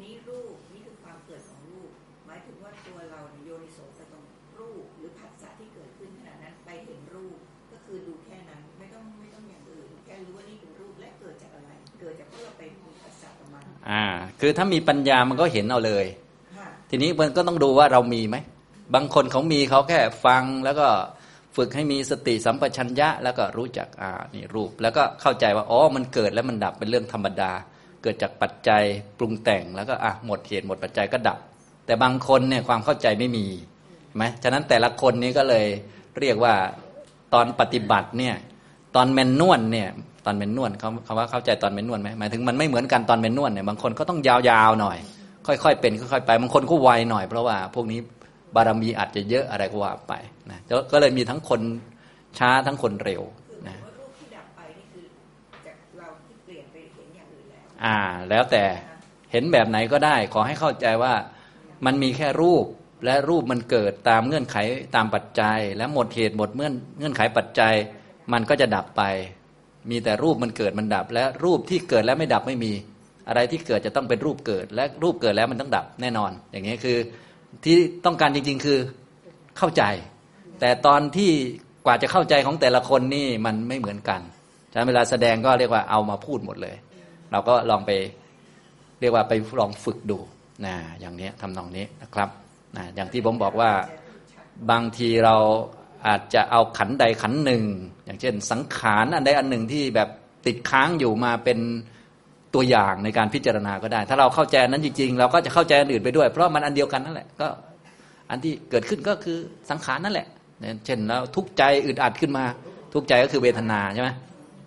[0.00, 1.88] นี่รูปนี่คือความเกิดของรูป
[2.28, 4.24] หมายถึงว่าตัวเราโยนิโสไปตรง
[4.58, 7.36] รูปหรือผัสสะที่เกิดขึ้นขณะนั้นไปเห็นรูป
[7.72, 14.04] ก็คือดูแค่นั้นไม่ต้องไม่ต้องอย่างอื่นแค่รู้ว่านี่เป็นรูปและเกิดจากอะไร เกิดจากเพราะเราไปมีผัสสะกับมันอ่า
[14.40, 16.06] คือถ้ามีปัญญามันก็เห็นเอาเลย
[16.90, 18.36] ทีนี้มันก็ต้องดูว่าเรามีไหม
[18.94, 20.86] บางคนเขามีเขาแค่ฟังแล้วก็
[21.56, 27.52] ฝึกให้มีสติสัมปชัญญะ แล้วก็รู้จักอ่านี่รูป แล้วก็เข้าใจว่าอ๋อมันเกิดแล้วมันดับเป็นเรื่องธรรมดา
[28.02, 28.82] เกิดจากปัจจัย
[29.18, 31.38] ปรุงแต่งแล้วก็อะหมดเหตุหมดปัจจัยก็ดับ
[31.86, 33.46] แต่บางคนเนี่ยความเข้าใจไม่มี
[34.16, 35.66] ไหมฉะนั้นแต่ละคนนี้ก็เลย
[36.20, 36.54] เรียกว่า
[37.34, 38.34] ตอนปฏิบัติเนี่ย
[38.96, 39.88] ตอนเมนนวลเนี่ย
[40.24, 44.98] ตอนเมนนวลเขาคำว่าเข้าใจตอนเมนนวลไหมหมายถึงมันไม่เหมือนกันตอนเมนนวลเนี่ยบางคนก็ต้องยาวๆหน่อย
[45.46, 48.00] ค่อยๆเป็นค่อยๆไปบางคนก็ไวหน่อยเพราะว่าพวกนี้
[48.54, 50.12] บารมีอาจจะเยอะอะไรก็ว่าไป
[50.50, 50.58] นะ
[50.92, 51.60] ก็เลยมีทั้งคน
[52.38, 53.22] ช้าทั้งคนเร็ว
[53.68, 53.76] นะ
[57.84, 57.98] อ่า
[58.30, 58.64] แล้วแต่
[59.32, 61.12] เห็นแบบไหนก็ได้ ขอให้เข้าใจว่า
[61.86, 62.64] มันมีแค่รูป
[63.04, 64.56] และรูปมันเกิดตามเงื่อนไข
[64.96, 67.74] ตามปัจจัย และหมดเหตุหมดเงื่อนเงื่อนไขปัจจัย
[68.32, 69.02] มันก็จะดับไป
[69.90, 72.72] มีแต่รูปมันเกิดมันดับ และรูปที่เกิดแล้วไม่ดับไม่มี
[73.28, 76.98] อะไรที่เกิดจะต้องเป็นรูปเกิด และรูปเกิดแล้วมันต้องดับแน่นอน อย่างนี้คือ
[77.64, 78.78] ที่ต้องการจริง ๆ คือ
[79.58, 79.82] เข้าใจ
[80.60, 81.30] แต่ตอนที่
[81.86, 84.20] กว่าจะเข้าใจของแต่ละคนนี่มันไม่เหมือนกัน
[84.72, 86.76] ฉะนั้นเวลาแสดงก็เรียกว่าเอามาพูดหมดเลย
[87.32, 87.90] เราก็ลองไป
[89.00, 90.18] เรียกว่าไปลองฝึกดู
[90.66, 92.28] นะอย่างนี้ทำนองนี้นะครับ
[92.76, 93.70] นะอย่างที่ผมบอกว่า
[94.70, 95.36] บางทีเรา
[96.06, 97.62] อาจจะเอาขันใดขันหนึ่ง
[98.04, 100.08] อย่างเช่น สังขารอันใดอันหนึ่งที่แบบ
[100.46, 101.58] ติดค้างอยู่มาเป็น
[102.54, 107.48] ตัวอย่างในการพิจารณาก็ได้ ถ้าเราเข้าใจนั้นจริงๆ เราก็จะเข้าใจอื่นไปด้วย เพราะมันอันเดียวกันนั่นแหละก็
[108.30, 109.38] อันที่เกิดขึ้นก็คือ
[109.70, 110.26] สังขารนั่นแหละ
[110.86, 112.44] เช่นแล้วทุกใจอึดอัดขึ้นมา
[112.94, 114.10] ทุกใจก็คือเวทนาใช่ไหม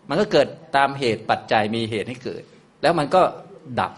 [0.09, 2.43] มันก็เกิดตามเหตุปัจจัยมีเหตุให้เกิด
[2.81, 3.21] แล้วมันก็
[3.79, 3.91] ดับ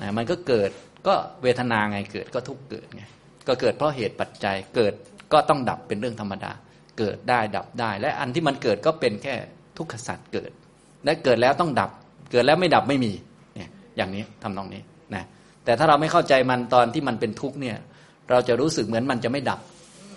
[0.00, 0.70] นะมันก็เกิด
[1.06, 3.02] ก็เวทนาไงเกิดก็ทุกเกิดไง
[3.46, 4.94] ก็เกิดเพราะเหตุปัจจัยเกิด
[5.32, 6.52] ก็ต้องดับเป็นเรื่องธรรมดา
[6.98, 9.34] เกิดได้ดับได้ และอันที่มันเกิดก็เป็นแค่
[9.78, 10.50] ทุกขสัตว์เกิด
[11.04, 11.90] และเกิดแล้วต้องดับ
[12.32, 13.12] เกิดแล้วไม่ดับไม่มี
[13.54, 14.82] เนี่ยอย่างนี้ทำนองนี้
[15.14, 15.24] นะ
[15.64, 17.76] แต่ถ้าเราไม่เข้าใจมันตอนที่มันเป็นทุกข์เนี่ย
[18.30, 19.60] เราจะรู้สึกเหมือนมันจะไม่ดับ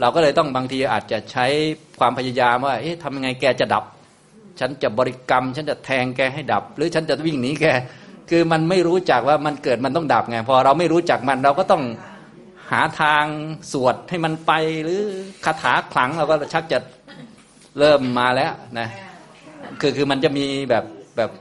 [0.01, 1.45] เราก็เลยต้องบางทีอาจจะใช้
[1.99, 3.83] ความพยายามว่าเอ๊ะทำยังไงแกจะดับ
[4.59, 7.65] ฉันจะบริกรรม ฉันจะแทงแกให้ดับ หรือฉันจะวิ่งหนีแก
[8.29, 11.83] คือมันไม่รู้จักว่ามันเกิดมันต้องดับไง พอเราไม่รู้จักมันเราก็ต้อง
[12.71, 13.25] หาทาง
[13.71, 14.51] สวดให้มันไป
[14.83, 15.01] หรือ
[15.45, 16.79] คาถาขลังเราก็ชักจะ
[17.79, 18.87] เริ่มมาแล้วนะ
[19.81, 20.85] คือคือมันจะมีแบบ
[21.17, 21.31] แบบ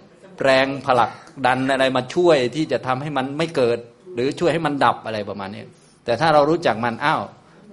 [0.43, 1.11] แรงผลัก
[1.47, 3.79] ดันอะไรมาช่วยที่จะทำให้มันไม่เกิด
[4.15, 5.63] หรือช่วยให้มันดับอะไรประมาณนี้
[6.05, 7.23] แต่ถ้าเรารู้จักมันอ้าว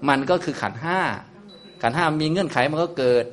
[0.09, 0.99] มันก็คือขันห้า
[1.81, 3.25] ขันห้ามีเงื่อนไขมันก็เกิด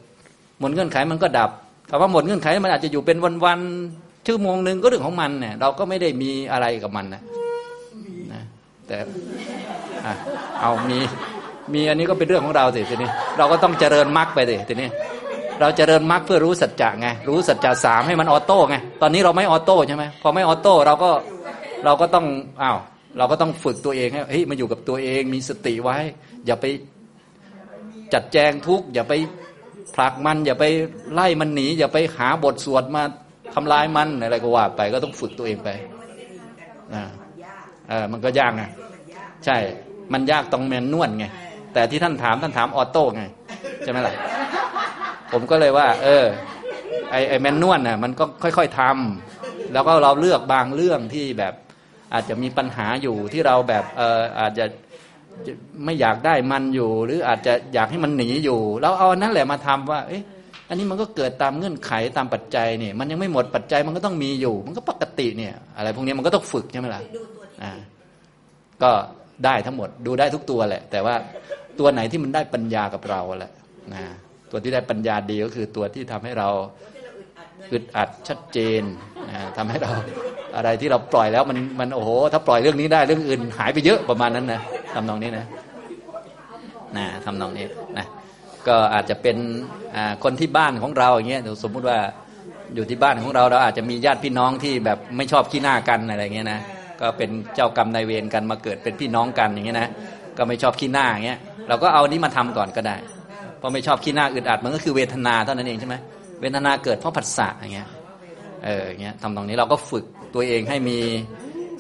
[0.59, 1.51] หมดเงื่อนไขมันก็ดับ
[1.91, 3.61] คำว่าหมดเงื่อนไขมันอาจจะอยู่เป็นวัน
[4.31, 7.23] ชั่วโมงหนึ่งก็เรื่องของมันเนี่ยเราก็ไม่ได้มีอะไรกับมันนะ
[8.33, 8.43] นะ
[8.87, 8.97] แต่
[10.61, 10.99] เอามี
[11.75, 14.89] มีอันนี้ก็เป็นเรื่องของเราสิทีนี้ เราก็ต้องเจริญมรรคไปสิทีนี้
[15.61, 21.11] เราเจริญมรรคเพื่อรู้สัจจะไงรู้สัจจะสามให้มันออโต้ไงตอนนี้เราไม่ออโต้ใช่ไหมพอไม่ออโต้เราก็
[21.85, 22.27] เราก็ต้อง
[22.63, 22.79] อ้าว
[23.19, 25.99] เราก็ต้องฝึกตัวเองให้เฮ้ยมาอยู่กับตัวเองมีสติไว้
[26.47, 26.65] อย่าไป
[28.13, 29.13] จัดแจงทุกอย่าไป
[29.95, 30.65] ผลักมัน อย่าไป
[31.13, 33.03] ไล่มันหนี อย่าไปหาบทสวดมา
[33.55, 35.69] ทำลายมันอะไรก็ว่าไปก็ต้องฝึกตัวเองไป
[36.95, 37.03] อ่า
[37.89, 38.63] เออมันก็ยากไง
[39.45, 39.57] ใช่
[40.13, 41.27] มันยากตรงแมนนวลไง
[41.75, 43.23] แต่ที่ท่านถามท่านถามออโต้ไง
[43.83, 44.15] ใช่ไหมล่ะ
[45.33, 46.25] ผมก็เลยว่า เออ
[47.11, 51.55] ไอไอแมนนวลน่ะมันก็ค่อย ๆทำแล้วก็เราเลือกบางเรื่องที่แบบ
[52.13, 54.65] อาจจะมีปัญหาอยู่ที่เราแบบเอออาจจะ
[55.85, 60.23] ไม่อยากได้มันอยู่ หรืออาจจะอยากให้มันหนีอยู่ แล้วเอานั่นแหละมาทำว่า เอ๊ะ
[60.71, 67.03] อันนี้มันก็เกิดตามเงื่อนไขตามปัจจัยเนี่ยมันยังไม่หมดปัจจัยมันก็ต้องมีอยู่ มันก็ปกติเนี่ย อะไรพวกนี้มันก็ต้องฝึกใช่ไหมล่ะ
[67.63, 67.73] อ่า
[68.83, 68.91] ก็
[69.45, 71.15] ได้ทั้งหมดดูได้ทุกตัวแหละ แต่ว่า
[71.79, 73.53] ตัวไหนที่มันได้ปัญญากับเราแหละ
[73.95, 74.03] นะ
[74.51, 76.49] ตัวที่ได้ปัญญาดีก็คือตัวที่ทำให้เรา
[77.73, 78.83] อึดอัดชัดเจน
[79.31, 79.91] นะทำให้เรา
[80.57, 84.61] อะไรที่เราปล่อยแล้วมันมันโอ้โห ถ้าปล่อยเรื่องนี้ได้เรื่องอื่น หายไปเยอะประมาณนั้นนะ
[84.95, 85.47] ทำนองนี้นะ
[86.97, 87.65] นะทำนองนี้
[87.99, 88.07] นะ
[88.69, 89.37] ก็อาจจะเป็น
[90.25, 91.99] คนที่บ้านของเราอย่างเงี้ยสมมุติว่า
[92.75, 96.61] อยู่ที่บ้านของเราเราอาจจะมีญาติพี่น้องที่แบบไม่ชอบขี้หน้ากันอะไรเงี้ยนะ
[97.01, 99.89] ก็เป็นเจ้ากรรมนายเวรกันมาเกิดเป็นพี่น้องกันอย่างเงี้ยนะ
[100.39, 102.97] ก็ไม่ชอบขี้หน้าอย่างเงี้ยเราก็เอานี้มาทำก่อนก็ได้
[103.61, 105.97] พอไม่ชอบขี้หน้าอึดอัดมันก็คือเวทนาเท่านั้นเองใช่ไหม
[106.41, 107.89] เวทนาเกิดเพราะผัสสะอย่างเงี้ย
[108.65, 110.99] เอออย่างเงี้ยทำตรงนี้เราก็ฝึกตัวเองให้มี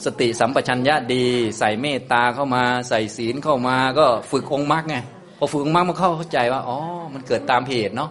[0.04, 1.24] สติสัมปชัญญะดี
[1.58, 4.96] ใส่เมตตาเข้ามาใส่ศีลเข้ามาก็ฝึกองค์มรรคไง
[5.42, 6.78] พอฝึกมรรคมันเข้าใจว่าอ๋อ
[7.14, 8.10] มันเกิดตามเหตุเนาะ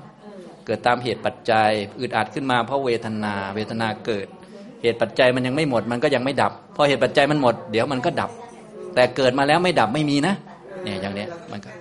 [0.66, 4.28] เกิดตามเหตุปัจจัยอึดอัดขึ้นมาเพราะเวทนา เวทนาเกิด
[4.82, 8.32] เหตุปัจจัยมันยังไม่หมด มันก็ยังไม่ดับพอเหตุปัจจัยมันหมด เดี๋ยวมันก็ดับ
[8.96, 10.36] แต่เกิดมาแล้วไม่ดับไม่มีนะ
[10.84, 11.72] เนี่ยอย่างเนี้ยมันก็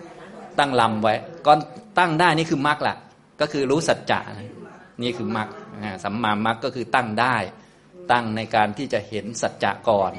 [0.59, 1.15] ตั้งลำไว้
[1.47, 1.59] ก่อน
[1.99, 2.95] ตั้งได้นี่คือมรรคละ
[3.41, 4.21] ก็คือรู้สัจจะ
[5.03, 5.49] นี่คือมรรค
[6.05, 7.37] สัมมามรรคก็คือตั้งได้
[8.13, 10.13] ตั้งในการที่จะเห็นสัจจะก่อน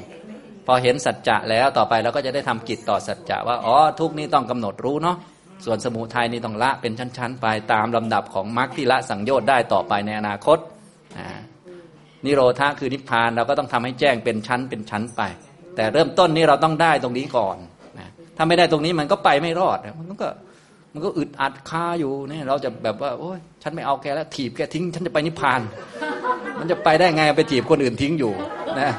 [0.70, 5.16] อเห็นสัจจะแล้วต่อไปเราก็จะได้ทำกิจต่อสัจจะว่าอ๋อทุกนี้ต้องกำหนดรู้เนาะ
[5.64, 10.58] ส่วนสมุทัยนี่ต้องละเป็นชั้น ๆ ไปตามลำดับของมรรคที่ละสังโยชน์ได้ต่อไปในอนาคต
[12.24, 15.22] นิโรธาคือนิพพานเราก็ต้องทำให้แจ้งเป็นชั้นเป็นชั้นไป
[15.76, 17.56] แต่เริ่มต้นนี้เราต้องได้ตรงนี้ก่อน
[18.36, 19.78] ถ้าไม่ได้ตรงนี้มันก็ไปไม่รอด
[20.08, 20.28] มันก็
[20.92, 25.60] มันก็อึดอัดคาอยู่เนี่ยเราจะแบบว่าโอ้ยฉันไม่เอาแกแล้วถีบแกทิ้ง ฉันจะไปนิพพาน
[26.58, 28.32] มันจะไปได้ไงไปถีบคนอื่นทิ้งอยู่
[28.80, 28.90] นะ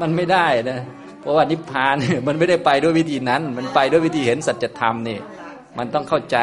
[0.00, 0.80] มันไม่ได้นะ
[1.24, 1.96] เพราะว่านิพพาน
[2.28, 5.18] มันไม่ได้ไปด้วยวิธีนั้น มันไปด้วยวิธีเห็นสัจธรรมนี่
[5.78, 6.38] มันต้องเข้าใจ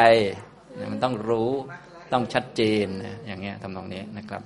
[0.92, 1.50] มันต้องรู้
[2.12, 4.42] ต้องชัดเจนนะอย่างเงี้ยทำตรงนี้นะครับ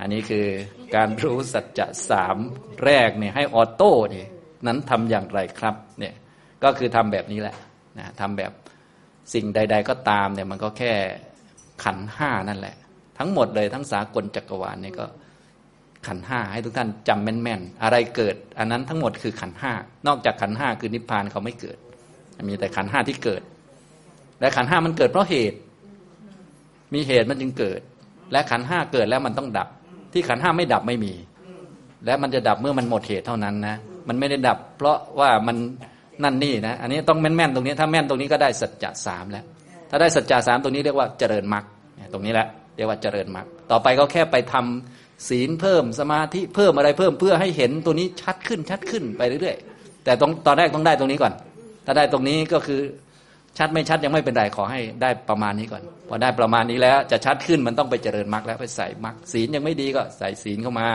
[0.00, 0.46] อันนี้คือ
[0.94, 2.36] การรู้สัจจะสาม
[2.84, 4.28] แรกเนี่ยให้ออโต้เนี่ย
[4.66, 6.14] นั้นทำอย่างไรครับเนี่ย
[6.64, 7.56] ก็คือทำแบบนี้แหละ
[7.98, 8.52] นะทำแบบ
[9.34, 10.92] สิ่งใด ๆ ก็ตามเนี่ยมันก็แค่
[11.84, 12.76] ขันห้านั่นแหละ
[13.18, 15.06] ทั้งหมดเลยทั้งสากลจักรวาลเนี่ยก็
[16.06, 19.72] ขันห้าให้ทุกท่านจำแม่นๆ อะไรเกิด อันนั้นทั้งหมดคือขันห้า
[20.06, 21.78] นอกจากขันห้าคือนิพพานเขาไม่เกิด
[22.48, 23.42] มีแต่ขันห้าที่เกิด
[24.40, 25.58] และขันห้ามันเกิดเพราะเหตุ
[26.94, 27.80] มีเหตุมันจึงเกิด
[28.32, 29.68] และขันห้าเกิดแล้วมันต้องดับ
[30.12, 31.12] ที่ขันห้าไม่ดับไม่มี
[32.06, 33.76] และมันจะดับเมื่อมันหมดเหตุเท่านั้นนะ
[34.08, 35.56] มันไม่ได้ดับ เพราะว่ามัน
[36.22, 39.44] นั่นนี่นะอันนี้ต้องแม่นๆตรงนี้ ถ้าแม่นตรงนี้ก็ได้สัจจะสามแล้ว
[39.90, 41.64] ถ้าได้สัจจะสามตรงนี้เรียกว่าเจริญมรรค
[42.12, 42.46] ตรงนี้แหละ
[42.76, 51.32] เรียกว่าเจริญมรรคต่อไปก็แค่ไปทำ ศีลเพิ่มสมาธิเพิ่มอะไรเพิ่มเพื่อให้เห็นตัวนี้ชัดขึ้นชัดขึ้นไปเรื่อยๆ แต่ตรงตอนแรกต้องได้ตรงนี้ก่อน
[51.86, 52.80] ถ้าได้ตรงนี้ก็คือ
[53.58, 60.88] ชัดไม่ชัดยังไม่เป็นไรขอให้ได้ประมาณนี้ก่อน พอได้ประมาณนี้แล้วจะชัดขึ้นมันต้องไปเจริญมรรคแล้วไปใส่มรรคศีลยังไม่ดีก็ใส่ศีลเข้ามา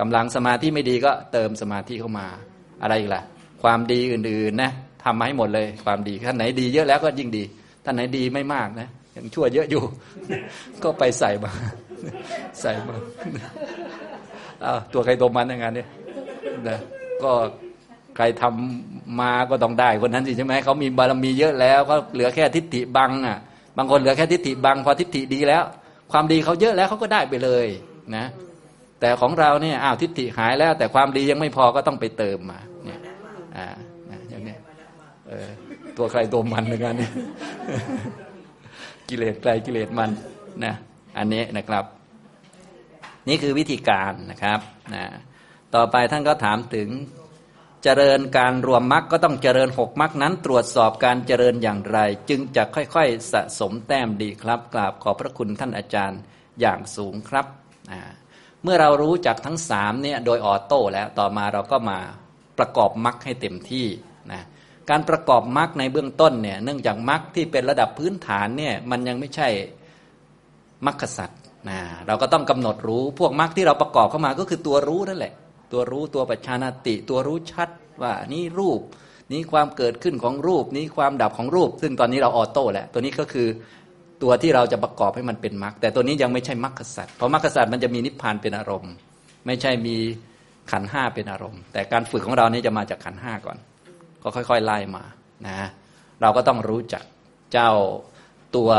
[0.00, 2.26] กำลังสมาธิไม่ดีก็เติมสมาธิเข้ามา
[2.82, 3.22] อะไรอีกล่ะ
[3.62, 7.44] ความดีอื่นๆนะทำมาให้หมดเลยความดีท่านไหนดีเยอะแล้วก็ยิ่งดี
[7.84, 9.82] ท่านไหนดีไม่มากนะยังชั่วเยอะอยู่
[10.82, 11.52] ก็ไปใส่มา
[12.60, 12.96] ใส่มา
[14.92, 15.88] ตัวใครตัวมันอย่านนเนี่ย
[16.68, 16.78] นะ
[17.22, 17.32] ก็
[18.16, 23.38] ใครทำมาก็ต้องได้คนนั้นสิใช่ไหมเขามีบารมีเยอะแล้วเขาเหลือแค่ทิฏฐิบังอะ
[23.76, 25.64] บางคนเหลือแค่ทิฏฐิบังพอทิฏฐิดีแล้ว
[26.12, 27.66] ความดีเขาเยอะแล้วเขาก็ได้ไปเลย
[28.16, 28.24] นะ
[29.00, 33.00] แต่ของเราเนี่ยอ้าวทิฏฐิหายแล้ว แต่ความดียังไม่พอก็ต้องไปเติมมาเนี่ย
[33.56, 33.66] อ่า
[34.28, 34.56] อย่างนี้
[35.28, 35.48] เออ
[35.96, 37.08] ตัวใครตัวมันเหมือนกันนี่
[39.08, 40.10] กิเลสใครกิเลสมัน
[40.64, 40.74] นะ
[41.18, 41.84] อันนี้นะครับ
[43.28, 44.60] นี่คือวิธีการนะครับ
[44.94, 45.04] นะ
[45.74, 46.88] ต่อไปท่านก็ถามถึง
[47.84, 51.98] เจริญการรวมมรรคก็ต้องเจริญหกมรรคนั้น ตรวจสอบการเจริญอย่างไร
[52.28, 56.20] จึงจะค่อยๆสะสมแต้มดีครับกราบขอบพระคุณท่านอาจารย์
[56.60, 57.46] อย่างสูงครับ
[58.62, 61.98] เมื่อเรารู้จักทั้งสามเนี่ยโดยออโต้แล้วต่อมาเราก็มา
[62.58, 63.86] ประกอบมรรคให้เต็มที่
[64.32, 64.42] นะ
[64.90, 69.48] การประกอบมรรคในเบื้องต้นเนี่ยเนื่องจากมรรคที่เป็นระดับพื้นฐานเนี่ยมันยังไม่ใช่
[70.86, 75.32] มรรคสัตว์นะเราก็ต้องกำหนดรู้พวกมรรคที่เราประกอบเข้ามาก็คือตัวรู้นั่นแหละ
[75.72, 77.68] ตัวรู้ตัวปัจจานาติ ตัวรู้ชัด
[78.02, 78.80] ว่านี่รูป
[79.32, 83.46] นี้ความเกิดขึ้นของรูปนี้ความดับของรูป ซึ่งตอนนี้เราออโต้แหละตัวนี้ก็คือ
[84.22, 88.92] ตัวที่เราจะประกอบให้มันเป็นมรรคแต่ตัวนี้ยังไม่ใช่มรรคสัตว์เพราะมรรคสัตว์มันจะมีนิพพานเป็นอารมณ์
[89.46, 89.96] ไม่ใช่มี
[90.70, 93.58] ขันห้าเป็นอารมณ์ แต่การฝึกของเรานี่จะมาจากขันห้าก่อน
[94.22, 95.04] ก็ค่อยๆไล่มา
[95.46, 95.58] นะ
[96.22, 97.02] เราก็ต้องรู้จัก
[97.52, 97.70] เจ้า
[98.56, 98.70] ตัว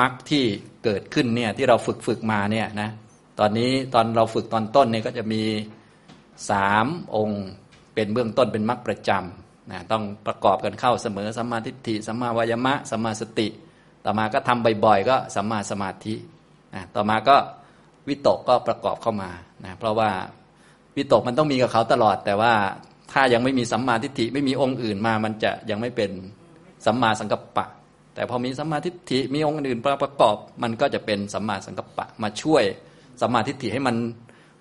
[0.00, 0.44] มรรคที่
[0.84, 2.90] เกิดขึ้นเนี่ยที่เราฝึกฝึกมาเนี่ยนะ
[3.38, 5.42] ตอนนี้ตอนเราฝึกตอนต้นเนี่ยก็จะมี
[6.50, 7.44] สามองค์
[7.94, 13.48] เป็นเบื้องต้นเป็นมรรคประจำนะต้องประกอบกันเข้าเสมอสัมมาทิฏฐิสัมมาวายมะสัมมาสติ
[14.04, 16.14] ต่อมาก็ทำบ่อยๆ ก็สัมมาสมาธิ
[16.74, 17.36] นะต่อมาก็
[18.08, 19.30] วิตกก็ประกอบเข้ามา
[19.64, 20.10] นะเพราะว่า
[20.96, 22.52] วิตกมันต้องมีกับเขาตลอด แต่ว่า
[23.12, 26.10] ถ้ายังไม่มีสัมมาทิฏฐิไม่มีองค์อื่นมา มันจะยังไม่เป็น
[26.86, 27.66] สัมมาสังกัปปะ
[28.16, 32.64] แต่พอมีสัมมาทิฏฐิมีองค์อื่นประกอบ มันก็จะเป็นสัมมาสังกัปปะมาช่วย
[33.20, 33.96] สัมมาทิฏฐิให้มัน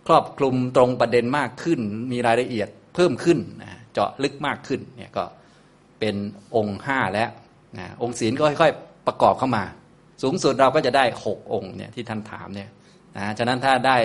[0.08, 1.80] ครอบคลุมตรงประเด็นมากขึ้น
[2.12, 5.24] มีรายละเอียดเพิ่มขึ้นนะเจาะลึกมากขึ้นเนี่ยก็
[6.00, 6.16] เป็น
[6.56, 7.30] องค์ห้าแล้ว
[7.78, 9.64] นะองค์ศีลก็ค่อยๆประกอบเข้ามา
[10.24, 12.70] สูงสุดเราก็จะได้หกองค์เนี่ยที่ท่านถามเนี่ย
[13.18, 13.98] นะฉะนั้นถ้าได้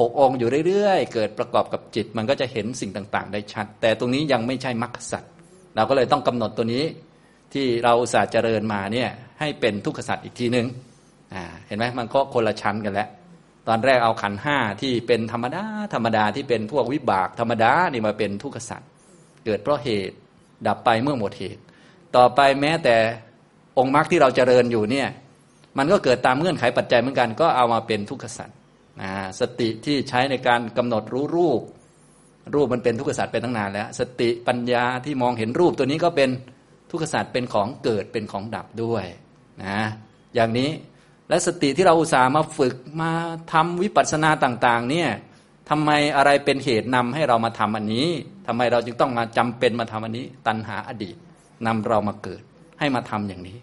[0.00, 5.32] หกองค์อยู่เรื่อยๆ เกิดประกอบกับจิต มันก็จะเห็นสิ่งต่างๆ ได้ชัด แต่ตรงนี้ยังไม่ใช่มรรคสัตว์
[5.76, 6.84] เราก็เลยต้องกำหนดตัวนี้
[7.54, 9.08] ที่เราอุตส่าห์เจริญมาเนี่ย
[9.40, 13.08] ให้เป็นทุกขสัตว์อีกทีหนึง่งเห็นไหมมันก็คนละชั้นกันแล้ว
[13.68, 18.88] ตอนแรกเอาขันห้าที่เป็นธรรมดาธรรมดาที่เป็นพวกวิบากธรรมดานี่มาเป็นทุกขสัตว์
[19.44, 20.16] เกิดเพราะเหตุ
[20.66, 21.60] ดับไปเมื่อหมดเหตุ
[22.16, 22.96] ต่อไปแม้แต่
[23.78, 25.08] องค์มรรคที่เราเจริญอยู่เนี่ย
[25.78, 28.56] มันก็เกิดตามเงื่อนไขปัจจัยเหมือนกัน ก็เอามาเป็นทุกขสัตว์
[29.40, 31.60] สติที่ใช้ในการกำหนดรู้รูป
[32.54, 36.30] รูปมันเป็นทุกขสัตว์เป็นตั้งนานแล้ว สติปัญญาที่มองเห็นรูปตัวนี้ก็เป็น
[36.94, 39.04] ทุกขสัตว์เป็นของเกิดเป็นของดับด้วย
[39.64, 39.80] นะ
[40.34, 40.70] อย่างนี้
[41.28, 43.10] และสติที่เราอุตส่าห์มาฝึกมา
[43.52, 45.08] ทำวิปัสสนาต่าง ๆ เนี่ย
[45.70, 48.08] ทำไมอะไรเป็นเหตุนำให้เรามาทำอันนี้
[48.46, 51.16] ทำไมเราจึงต้องมาจำเป็นมาทำอันนี้ ตัณหาอดีต
[51.66, 52.42] นำเรามาเกิด
[52.78, 53.58] ให้มาทำอย่างนี้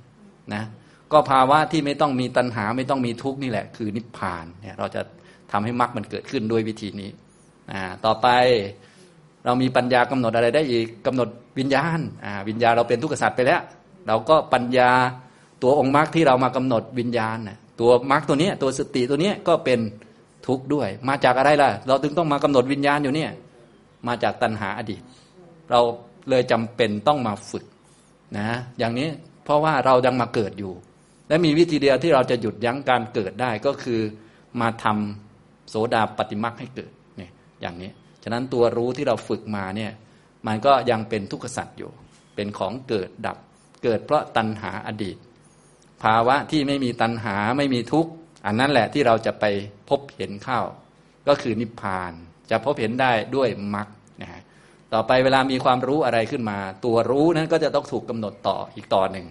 [0.53, 0.63] นะ
[1.11, 5.01] ก็ภาวะที่ไม่ต้องมีตัณหาไม่ต้องมีทุกข์นี่แหละ คือนิพพานเนี่ยเราจะ
[5.51, 7.09] ทำให้มรรคมันเกิดขึ้นด้วยวิธีนี้
[7.71, 8.27] อ่าต่อไป
[9.45, 11.27] เรามีปัญญากำหนดอะไรได้อีกกำหนด
[11.59, 11.99] วิญญาณ
[12.49, 13.61] วิญญาเราเป็นทุกข์สัตว์ไปแล้ว
[14.07, 14.91] เราก็ปัญญา
[15.63, 17.37] ตัวองค์มรรคที่เรามากำหนดวิญญาณ
[17.79, 19.79] ตัวมรรคตัวนี้ตัวสติตัวนี้ก็เป็น
[20.47, 23.31] ทุกข์ด้วย มาจากอะไรล่ะ เราถึงต้องมากำหนดวิญญาณอยู่เนี่ย
[24.07, 25.01] มาจากตัณหาอดีต
[25.71, 25.81] เรา
[26.29, 27.65] เลยจำเป็นต้องมาฝึก
[28.37, 28.47] นะ
[28.79, 29.09] อย่างนี้
[29.43, 30.73] เพราะว่าเรายังมาเกิดอยู่
[31.27, 33.99] และมีวิธีเดียวที่เราจะหยุดยั้งการเกิดได้ก็คือ
[34.61, 37.31] มาทำโสดาปฏิมรรคให้เกิดเนี่ย
[37.61, 37.91] อย่างนี้
[38.23, 39.91] ฉะนั้นตัวรู้ที่เราฝึกมาเนี่ย
[40.47, 41.91] มันก็ยังเป็นทุกขสัตว์อยู่
[42.35, 43.37] เป็นของเกิดดับ
[43.83, 45.17] เกิดเพราะตัณหาอดีต
[46.03, 48.11] ภาวะที่ไม่มีตัณหาไม่มีทุกข์
[48.45, 49.45] อันนั้นแหละที่เราจะไป
[49.89, 50.59] พบเห็นเข้า
[51.27, 52.11] ก็คือนิพพาน
[52.51, 53.87] จะพบเห็นได้ด้วยมรรค
[54.21, 54.41] นะฮะ
[54.93, 59.27] ต่อไปเวลามีความรู้อะไรขึ้นมา ตัวรู้นั้นก็จะต้องถูกกำหนดต่ออีกต่อหนึ่ง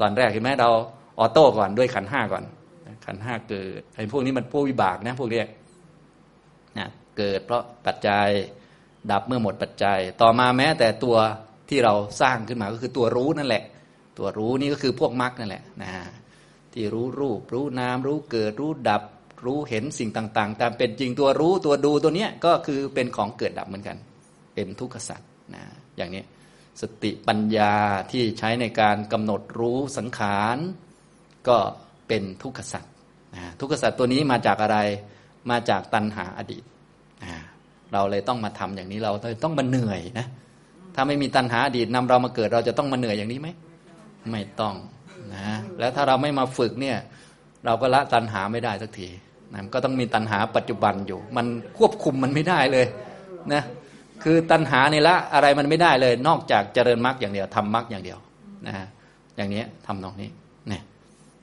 [0.00, 0.70] ตอนแรกเห็นไหมเรา
[1.18, 2.44] ออโต้ก่อนด้วยขันห้าก่อน
[3.06, 5.50] ขันห้าเกิดไอ้พวกนี้มันพวกวิบากนะพวกเนี้ยนะ
[7.18, 8.28] เกิด เพราะปัจจัย
[9.10, 11.16] ดับเมื่อหมดปัจจัย ต่อมาแม้แต่ตัว
[11.68, 13.64] ที่เราสร้างขึ้นมาก็คือตัวรู้นั่นแหละ
[14.18, 15.90] ตัวรู้นี่ก็คือพวกมรรคนั่นแหละนะ
[16.72, 19.02] ที่รู้รูป รู้นามรู้เกิด รู้ดับ
[19.46, 23.96] รู้เห็นสิ่งต่างๆ ตามเป็นจริงตัวรู้ตัวดูตัวเนี้ยก็คือเป็นของเกิดดับเหมือนกัน
[24.54, 25.64] เป็นทุกขสัตว์นะ
[25.96, 26.22] อย่างนี้
[26.80, 27.74] สติปัญญา
[28.10, 30.56] ที่ใช้ในการกำหนดรู้สังขาร
[31.48, 31.56] ก็
[32.08, 32.92] เป็นทุกขสัตว์
[33.60, 34.78] ทุกขสัตว์ตัวนี้มาจากอะไร
[35.50, 36.62] มาจากตัณหาอดีต
[37.92, 39.12] เราเลยต้องมาทำอย่างนี้เรา
[39.44, 40.26] ต้องมาเหนื่อยนะ
[40.94, 43.48] ถ้าไม่มีตัณหาอดีตนำเรามาเกิดเราจะต้องมาเหนื่อยอย่างนี้ไหม
[44.30, 44.74] ไม่ต้อง
[45.34, 46.96] นะแล้วถ้าเราไม่มาฝึกเนี่ย
[47.66, 49.08] เราก็ละตัณหาไม่ได้สักที
[49.54, 51.46] นะก็ต้องมีตัณหาปัจจุบันอยู่ มัน
[51.78, 52.86] ควบคุมมันไม่ได้เลย
[53.52, 53.62] นะ
[54.24, 58.18] คือตัณหาในละอะไรมันไม่ได้เลย นอกจากเจริญมรรคอย่างเดียวทำมรรคอย่างเดียว
[58.66, 58.86] นะฮะ
[59.36, 60.30] อย่างนี้ทำตรงนี้
[60.68, 60.82] เนี่ย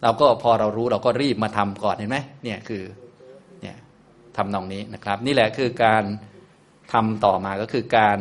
[0.04, 2.84] เราก็พอเรารู้เราก็รีบมาทำก่อนเห็นไหมเนี่ยคือ
[3.62, 3.76] เนี่ย
[4.38, 6.04] ทำตรงนี้นะครับ นี่แหละคือการ
[6.94, 8.18] ทำต่อมาก็คือการ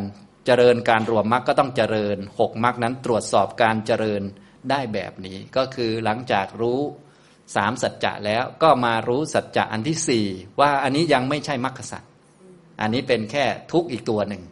[0.47, 4.23] เจริญการรวมมรรคก็ต้องเจริญหกมรรคนั้นตรวจสอบการเจริญ
[4.71, 6.81] ได้แบบนี้ ก็คือหลังจากรู้
[7.57, 10.27] สามสัจจะแล้วก็มารู้สัจจะอันที่สี่
[10.61, 12.03] ว่าอันนี้ยังไม่ใช่มรรคสัจ
[12.81, 14.43] อันนี้เป็นแค่ทุกข์อีกตัวหนึ่ง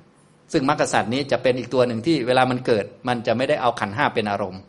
[0.52, 4.60] ซึ่งมรรคสัจนี้จะเป็นอีกตัวหนึ่งที่เวลามันเกิด มันจะไม่ได้เอาขันห้าเป็นอารมณ์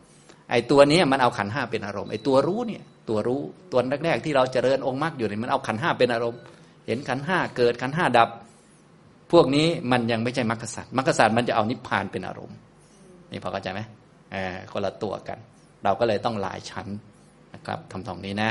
[0.50, 3.42] ไอ้ตัวนี้มันเอาขันห้าเป็นอารมณ์ ไอ้ตัวรู้เนี่ย ตัวรู้
[3.72, 6.40] ตัวแรกๆที่เราเจริญองค์มรรคอยู่เนี่ยมันเอาขันห้าเป็นอารมณ์
[6.86, 8.28] เห็นขันห้าเกิดขันห้าดับ
[9.32, 12.58] พวกนี้มันยังไม่ใช่มรรคสัจมรรคสัจมันจะเอานิพพานเป็นอารมณ์
[13.30, 13.80] นี่พอเข้าใจไหม
[14.32, 15.38] เออคนละตัวกัน
[15.84, 16.86] เราก็เลยต้องหลายชั้น
[17.54, 18.50] นะครับทำตรงนี้นะ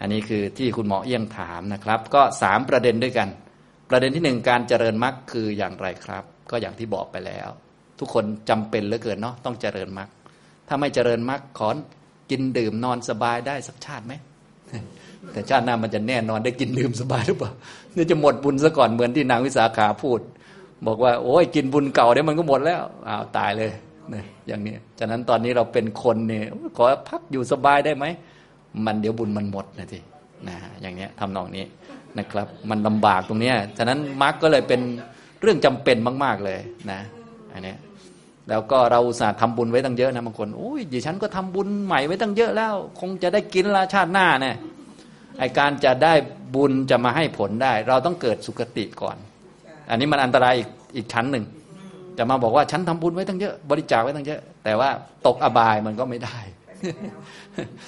[0.00, 3.28] อันนี้คือที่คุณหมอเอี้ยงถามนะครับ ก็สามประเด็นด้วยกัน
[3.90, 7.48] ประเด็นที่หนึ่งการเจริญมรรคคืออย่างไรครับ ก็อย่างที่บอกไปแล้ว
[7.98, 10.08] ทุกคนจำเป็นเหลือเกินเนาะต้องเจริญมรรค
[10.68, 11.68] ถ้าไม่เจริญมรรคขอ
[12.30, 14.14] กินดื่มนอนสบายได้สักชาติไหม
[15.32, 17.50] แต่ชาติหน้ามันจะแน่นอนได้กินดื่มสบายหรือเปล่า
[17.96, 20.20] นี่จะหมดบุญซะก่อนเหมือนที่นางวิสาขาพูด
[20.86, 23.70] บอกว่า โอ้ยกินบุญเก่าเนี่ยมันก็หมดแล้วอ้าวตายเลย
[24.10, 26.44] เนี่ยอย่างนี้ฉะนั้นตอนนี้เราเป็นคนเนี่ย
[26.76, 28.04] ขอพักอยู่สบายได้ไหม
[28.86, 29.98] มันเดี๋ยวบุญมันหมดนะที
[30.48, 31.64] นะอย่างนี้ทำนองนี้
[32.18, 34.80] นะครับ มันลำบากตรงนี้ฉะนั้นมรรคก็เลยเป็น
[35.40, 36.58] เรื่องจำเป็นมาก ๆเลย
[36.90, 37.00] นะ
[37.52, 37.74] อันนี้
[38.48, 44.56] แล้วก็เราสาห์ทำบุญไว้ตั้งเยอะนะบางคนโอ้ยดิฉันก็ทำบุญใหม่ไว้ตั้งเยอะแล้ว คงจะได้กินละชาติหน้าเนี่ย
[45.38, 46.14] ไอการจะได้
[46.54, 49.16] บุญจะมาให้ผลได้ เราต้องเกิดสุคติก่อน
[49.90, 51.44] อันนี้มันอันตรายอีกอีกชั้นหนึ่ง
[52.18, 54.90] จะมาบอกว่าฉันทำบุญไว้ตั้งเยอะบริจาคไว้ตั้งเยอะ แต่ว่า
[55.26, 56.38] ตกอบายมันก็ไม่ได้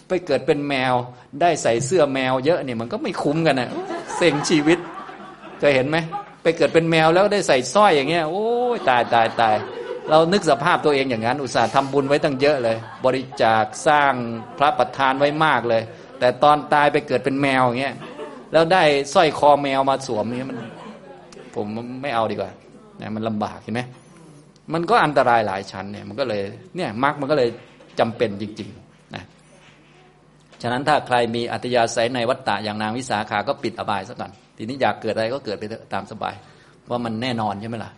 [0.08, 0.94] ไปเกิดเป็นแมว
[1.40, 3.70] ได้ใส่เสื้อแมวเยอะเนี่ยมันก็ไม่คุ้มกันนะ
[4.16, 4.78] เซ็งชีวิต
[5.58, 5.96] เคยเห็นไหม
[6.42, 9.56] ไปเกิดเป็นแมวแล้วได้ใส่สร้อยอย่างเงี้ยโอ้ยตายตายตาย
[10.10, 14.12] เรานึกสภาพตัวเองอย่างนั้น อุตส่าห์ทำบุญไว้ตั้งเยอะเลย บริจาคสร้าง
[14.58, 15.82] พระประธานไว้มากเลย
[16.18, 17.94] แต่ตอนตายไปเกิดเป็นแมวอย่างเงี้ย
[18.52, 18.82] แล้วได้
[19.14, 20.58] สร้อยคอแมวมาสวมเนี่ยมัน
[21.54, 21.66] ผม
[22.02, 22.50] ไม่เอาดีกว่า
[22.98, 23.82] เนี่ยมันลำบากเห็นไหม
[24.72, 26.42] มันก็อันตรายหลายชั้นเนี่ย มันก็เลย
[26.76, 27.48] เนี่ยมรรคมันก็เลย
[27.98, 29.24] จำเป็นจริงๆนะ
[30.62, 36.34] ฉะนั้นถ้าใครมีอัตยาศัยในวัฏฏะอย่างนางวิสาขาก็ปิดอบายซะก่อนทีนี้อยากเกิดอะไรก็เกิดไปตามสบาย
[36.90, 37.92] ว่ามันแน่นอนใช่ไหมล่ะ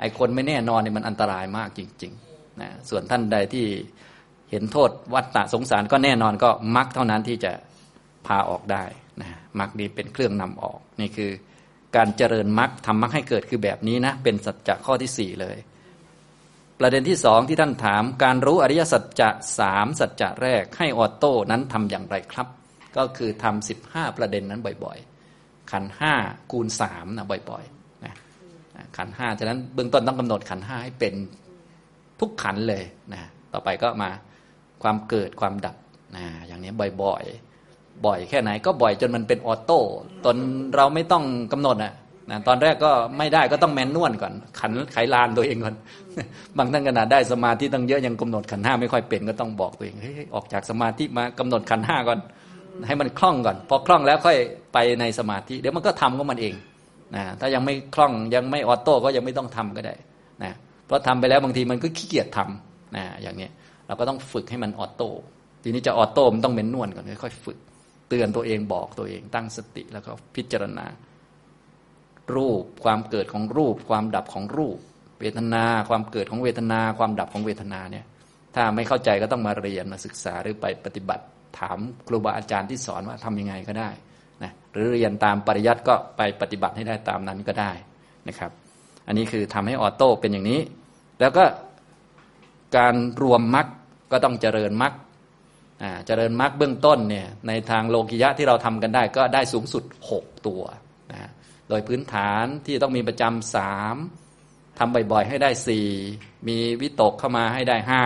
[0.00, 3.66] ไอ้คนไม่แน่นอนเนี่ยมันอันตรายมากจริงๆนะส่วนท่านใดที่
[4.50, 7.52] เห็นโทษวัฏฏะสงสารก็แน่นอนก็มรรคเท่านั้นที่จะ
[8.26, 8.84] พาออกได้
[9.20, 9.28] นะ
[9.58, 11.30] มรรคนี้เป็นเครื่องนำออก นี่คือ
[11.96, 15.56] การเจริญมรรคทำมรรคให้เกิดคือแบบนี้นะเป็นสัจจะข้อที่สี่เลย
[16.78, 22.48] ประเด็นที่สองที่ท่านถาม การรู้อริยสัจจะสามสัจจะแรกให้ออโต้นั้นทำอย่างไรครับ
[22.96, 26.14] ก็คือทำสิบห้าประเด็นนั้นบ่อยๆ ขันห้า
[26.50, 28.14] คูณสามนะบ่อยๆนะ
[28.96, 31.14] ขันห้าฉะนั้นเบื้องต้นต้องกำหนดขันห้าให้เป็น
[32.20, 33.20] ทุกขันเลยนะ
[33.52, 34.10] ต่อไปก็มา
[34.82, 35.76] ความเกิดความดับ
[36.16, 36.72] นะอย่างนี้
[37.02, 39.80] บ่อยๆ บ่อยแค่ไหนก็บ่อยจนมันเป็นออโต้
[40.26, 40.36] ตน
[40.76, 41.92] เราไม่ต้องกำหนดอะ
[42.30, 45.74] นะตอนแรกก็ไม่ได้ก็ต้องแมนนวลก่อน ขันไขลานตัวเองก่อน
[46.56, 52.18] บางท่านขนาดได้สมาธิตั้งเยอะยังกำหนดขันห้าไม่ค่อยเป็นก็ต้องบอกตัวเองเฮ้ยออกจากสมาธิมากำหนดขันห้าก่อน
[52.86, 54.36] ให้มันคล่องก่อน พอคล่องแล้วค่อย
[54.72, 56.54] ไปในสมาธิ เดี๋ยวมันก็ทำก็มันเอง
[57.16, 59.94] นะถ้ายังไม่คล่องยังไม่ออโต้ก็ยังไม่ต้องทำก็ได้
[60.42, 60.52] นะ
[60.86, 63.48] เพราะทำไปแล้วบางทีมันก็ขี้เกียจทำนะอย่างนี้
[63.90, 65.08] เราก็ต้องฝึกให้มันออโต้
[65.62, 67.58] ทีนี้จะออโต้มันต้องเป็นนวลก่อนค่อยๆฝึก
[68.08, 70.86] เตือนตัวเองบอกตัวเอง ตั้งสติแล้วก็พิจารณา
[72.34, 74.78] รูปความเกิดของรูป ความดับของรูป
[75.20, 78.04] เวทนา ความเกิดของเวทนา ความดับของเวทนาเนี่ย
[78.54, 81.24] ถ้าไม่เข้าใจก็ต้องมาเรียนมาศึกษาหรือไปปฏิบัติ
[81.58, 81.78] ถาม
[82.08, 83.90] ครูบาอาจารย์ที่สอนว่าทํำยังไงก็ได้
[84.42, 87.72] นะหรือเรียนตามปริยัติก็ไปปฏิบัติให้ได้ตามนั้นก็ได้
[88.28, 88.50] นะครับ
[89.06, 90.60] อันนี้คือทำให้ออโต้เป็นอย่างนี้
[91.20, 91.44] แล้วก็
[92.76, 93.66] การรวมมรรค
[94.12, 94.94] ก็ต้องเจริญมรรค
[96.06, 99.84] เจริญมรรคเบื้องต้นเนี่ยในทางโลกิยะที่เราทำกันได้ก็ได้สูงสุด
[100.16, 100.62] 6 ตัว
[101.12, 101.30] นะ
[101.68, 103.96] โดยพื้นฐานที่ต้องมีประจำสาม
[104.78, 105.88] ทำบ่อยๆให้ได้สี่
[106.48, 108.02] มีวิตกเข้ามาให้ได้ห้า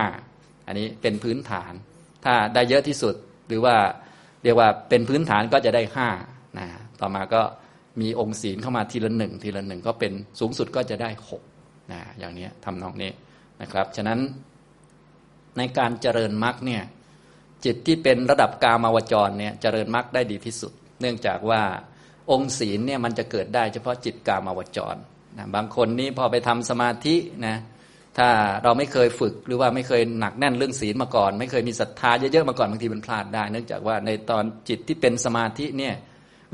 [0.67, 1.73] อันนี้เป็นพื้นฐาน
[2.25, 3.15] ถ้าได้เยอะที่สุด
[3.49, 3.77] หรือว่า
[4.43, 6.09] เรียกว่าเป็นพื้นฐานก็จะได้ห้า
[6.59, 6.67] นะ
[7.01, 7.43] ต่อมาก็
[8.01, 11.43] มีองค์ศีลเข้ามาทีละหนึ่งทีละหนึ่งก็เป็นสูงสุดก็จะได้หก
[11.93, 13.11] นะอย่างนี้ทำนองนี้
[13.63, 14.19] นะครับ ฉะนั้น
[15.59, 16.83] ในการเจริญมรรคเนี่ย
[17.65, 21.63] จิตที่เป็นระดับกามาวจรเนี่ยเจริญมรรคได้ดีที่สุด เนื่องจากว่า
[22.31, 24.97] องค์ศีลเนี่ยมันจะเกิดได้เฉพาะจิตกามาวจร
[25.39, 27.57] นะบางคนนี่พอไปทำสมาธินะ
[28.19, 28.29] ถ้า
[28.63, 35.95] เราไม่เคยฝึกหรือว่าไม่เคยหนักแน่นเรื่องศีลมาก่อน ไม่เคยมีศรัทธาเยอะๆมาก่อนบางทีมันพลาดได้ เนื่องจากว่าในตอนจิตที่เป็นสมาธิเนี่ย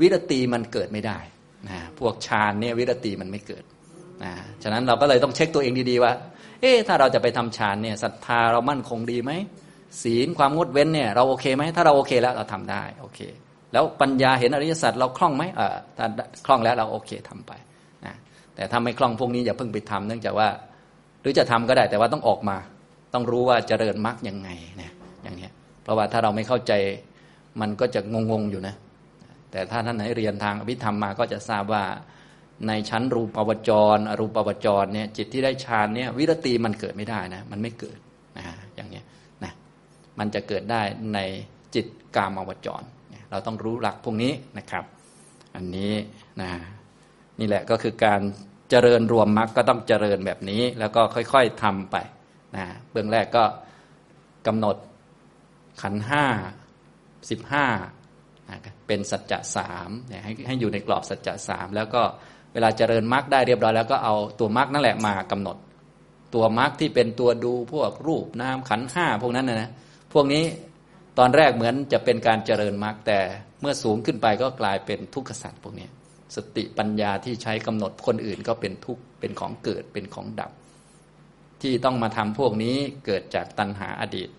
[0.01, 1.19] วิรติมันเกิดไม่ได้
[1.69, 3.63] นะพวกฌานเนี่ยวิรติมันไม่เกิด
[4.23, 4.33] นะ
[4.63, 6.11] ฉะนั้นเราก็เลยต้องเช็คตัวเองดีๆว่า
[6.61, 9.31] เอ๊ะถ้าเราจะไปทำฌานเนี่ยศรัทธาเรามั่นคงดีไหม
[10.03, 13.19] ศีลความงดเว้นเนี่ยเราโอเคไหมถ้าเราโอเคแล้วเราทำได้โอเค
[13.73, 16.05] แล้วปัญญาเห็นอริยสัจเราคล่องไหมเออถ้า
[16.45, 17.51] คล่องแล้วเราโอเคทำไป
[18.05, 18.15] นะ
[18.55, 20.49] แต่ถ้าไม่คล่องพวกนี้อย่าเพิ่งไปทำเนื่องจากว่า
[21.21, 22.57] หรือจะทำก็ได้แต่ว่าต้องออกมา
[23.13, 24.91] ต้องรู้ว่าเจริญมรรคยังไงเนี่ย
[25.23, 25.51] อย่างเนี้ย
[25.83, 26.73] เพราะว่าถ้าเราไม่เข้าใจ
[27.61, 28.01] มันก็จะ
[28.31, 28.75] งงๆอยู่นะ
[29.51, 31.83] แต่ถ้าท่านไหนเรียนทางอภิธรรมมาก็จะทราบว่า
[32.67, 37.99] ในชั้นรูปวจร อรูปวจรเนี่ยจิตที่ได้ฌานเนี่ยวิรติมันเกิดไม่ได้นะมันไม่เกิด
[38.37, 38.45] นะ
[38.75, 39.05] อย่างเนี้ย
[39.43, 39.51] นะ
[40.19, 40.81] มันจะเกิดได้
[41.13, 41.19] ใน
[41.75, 41.85] จิต
[42.15, 42.83] กามวจร
[43.31, 44.85] เราต้องรู้หลักพวกนี้นะครับ
[45.55, 45.93] อันนี้
[46.41, 46.49] นะ
[47.39, 48.21] นี่แหละก็คือการ
[48.69, 51.95] เจริญรวมมรรคก็ต้องเจริญแบบนี้ แล้วก็ค่อยๆทำไป
[52.55, 53.43] นะเบื้องแรกก็
[54.47, 54.75] กำหนด
[55.81, 56.25] ขันห้า
[57.29, 57.65] สิบห้า
[58.87, 59.89] เป็นสัจจะสาม
[60.23, 62.03] ให้ให้อยู่ในกรอบสัจจะสามแล้วก็
[62.53, 65.57] เวลาเจริญมรรคได้เรียบร้อยแล้วก็เอาตัวมรรคนั่นแหละมากำหนด
[66.33, 69.69] ตัวมรรคที่เป็นตัวดูพวกรูปนามขันห้าพวกนั้นนะนะ
[70.13, 70.43] พวกนี้
[71.17, 73.19] ตอนแรกเหมือนจะเป็นการเจริญมรรคแต่
[73.61, 75.87] เมื่อสูงขึ้นไปก็กลายเป็นทุกขสัตว์พวกนี้
[76.35, 80.51] สติปัญญาที่ใช้กำหนดคนอื่นก็เป็นทุกข์เป็นของเกิดเป็นของดับ
[81.61, 82.75] ที่ต้องมาทำพวกนี้
[83.05, 84.29] เกิดจากตัณหาอดีต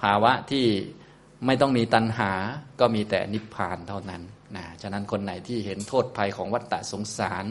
[0.00, 0.66] ภาวะที่
[1.46, 2.32] ไม่ต้องมีตัณหา
[2.80, 4.22] ก็มีแต่นิพพานเท่านั้น
[4.56, 7.44] นะฉะนั้นคนไหนที่เห็นโทษภัยของวัฏฏะสงสาร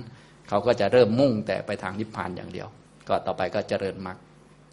[0.50, 2.68] เขาก็จะเริ่มมุ่งแต่ไปทางนิพพานอย่างเดียว
[3.10, 4.18] ก็ต่อไปก็เจริญมรรค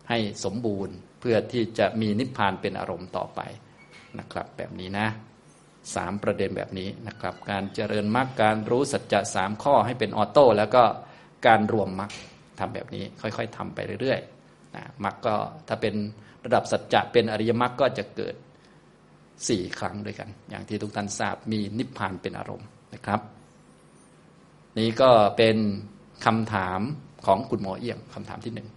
[0.08, 3.40] ให้สมบูรณ์เพื่อที่จะมีนิพพานเป็นอารมณ์ต่อไป
[4.18, 5.08] นะครับ แบบนี้นะ
[5.94, 10.84] สามประเด็นแบบนี้นะครับ การเจริญมรรคการรู้สัจจะสามข้อให้เป็นออโต้แล้วก็
[11.46, 12.10] การรวมมรรค
[12.58, 15.34] ทำแบบนี้ค่อย ๆทำไปเรื่อยๆนะมรรคก็
[15.68, 15.94] ถ้าเป็น
[16.44, 18.34] ระดับสัจจะเป็นอริยมรรคก็จะเกิด
[19.48, 23.20] สี่ครั้งด้วยกัน อย่างที่ทุกท่านทราบมีนิพพานเป็นอารมณ์นะครับ
[24.78, 25.56] นี่ก็เป็น
[26.24, 26.80] คำถาม
[27.26, 28.68] ของคุณหมอเอี่ยงคำถามที่หนึ่ง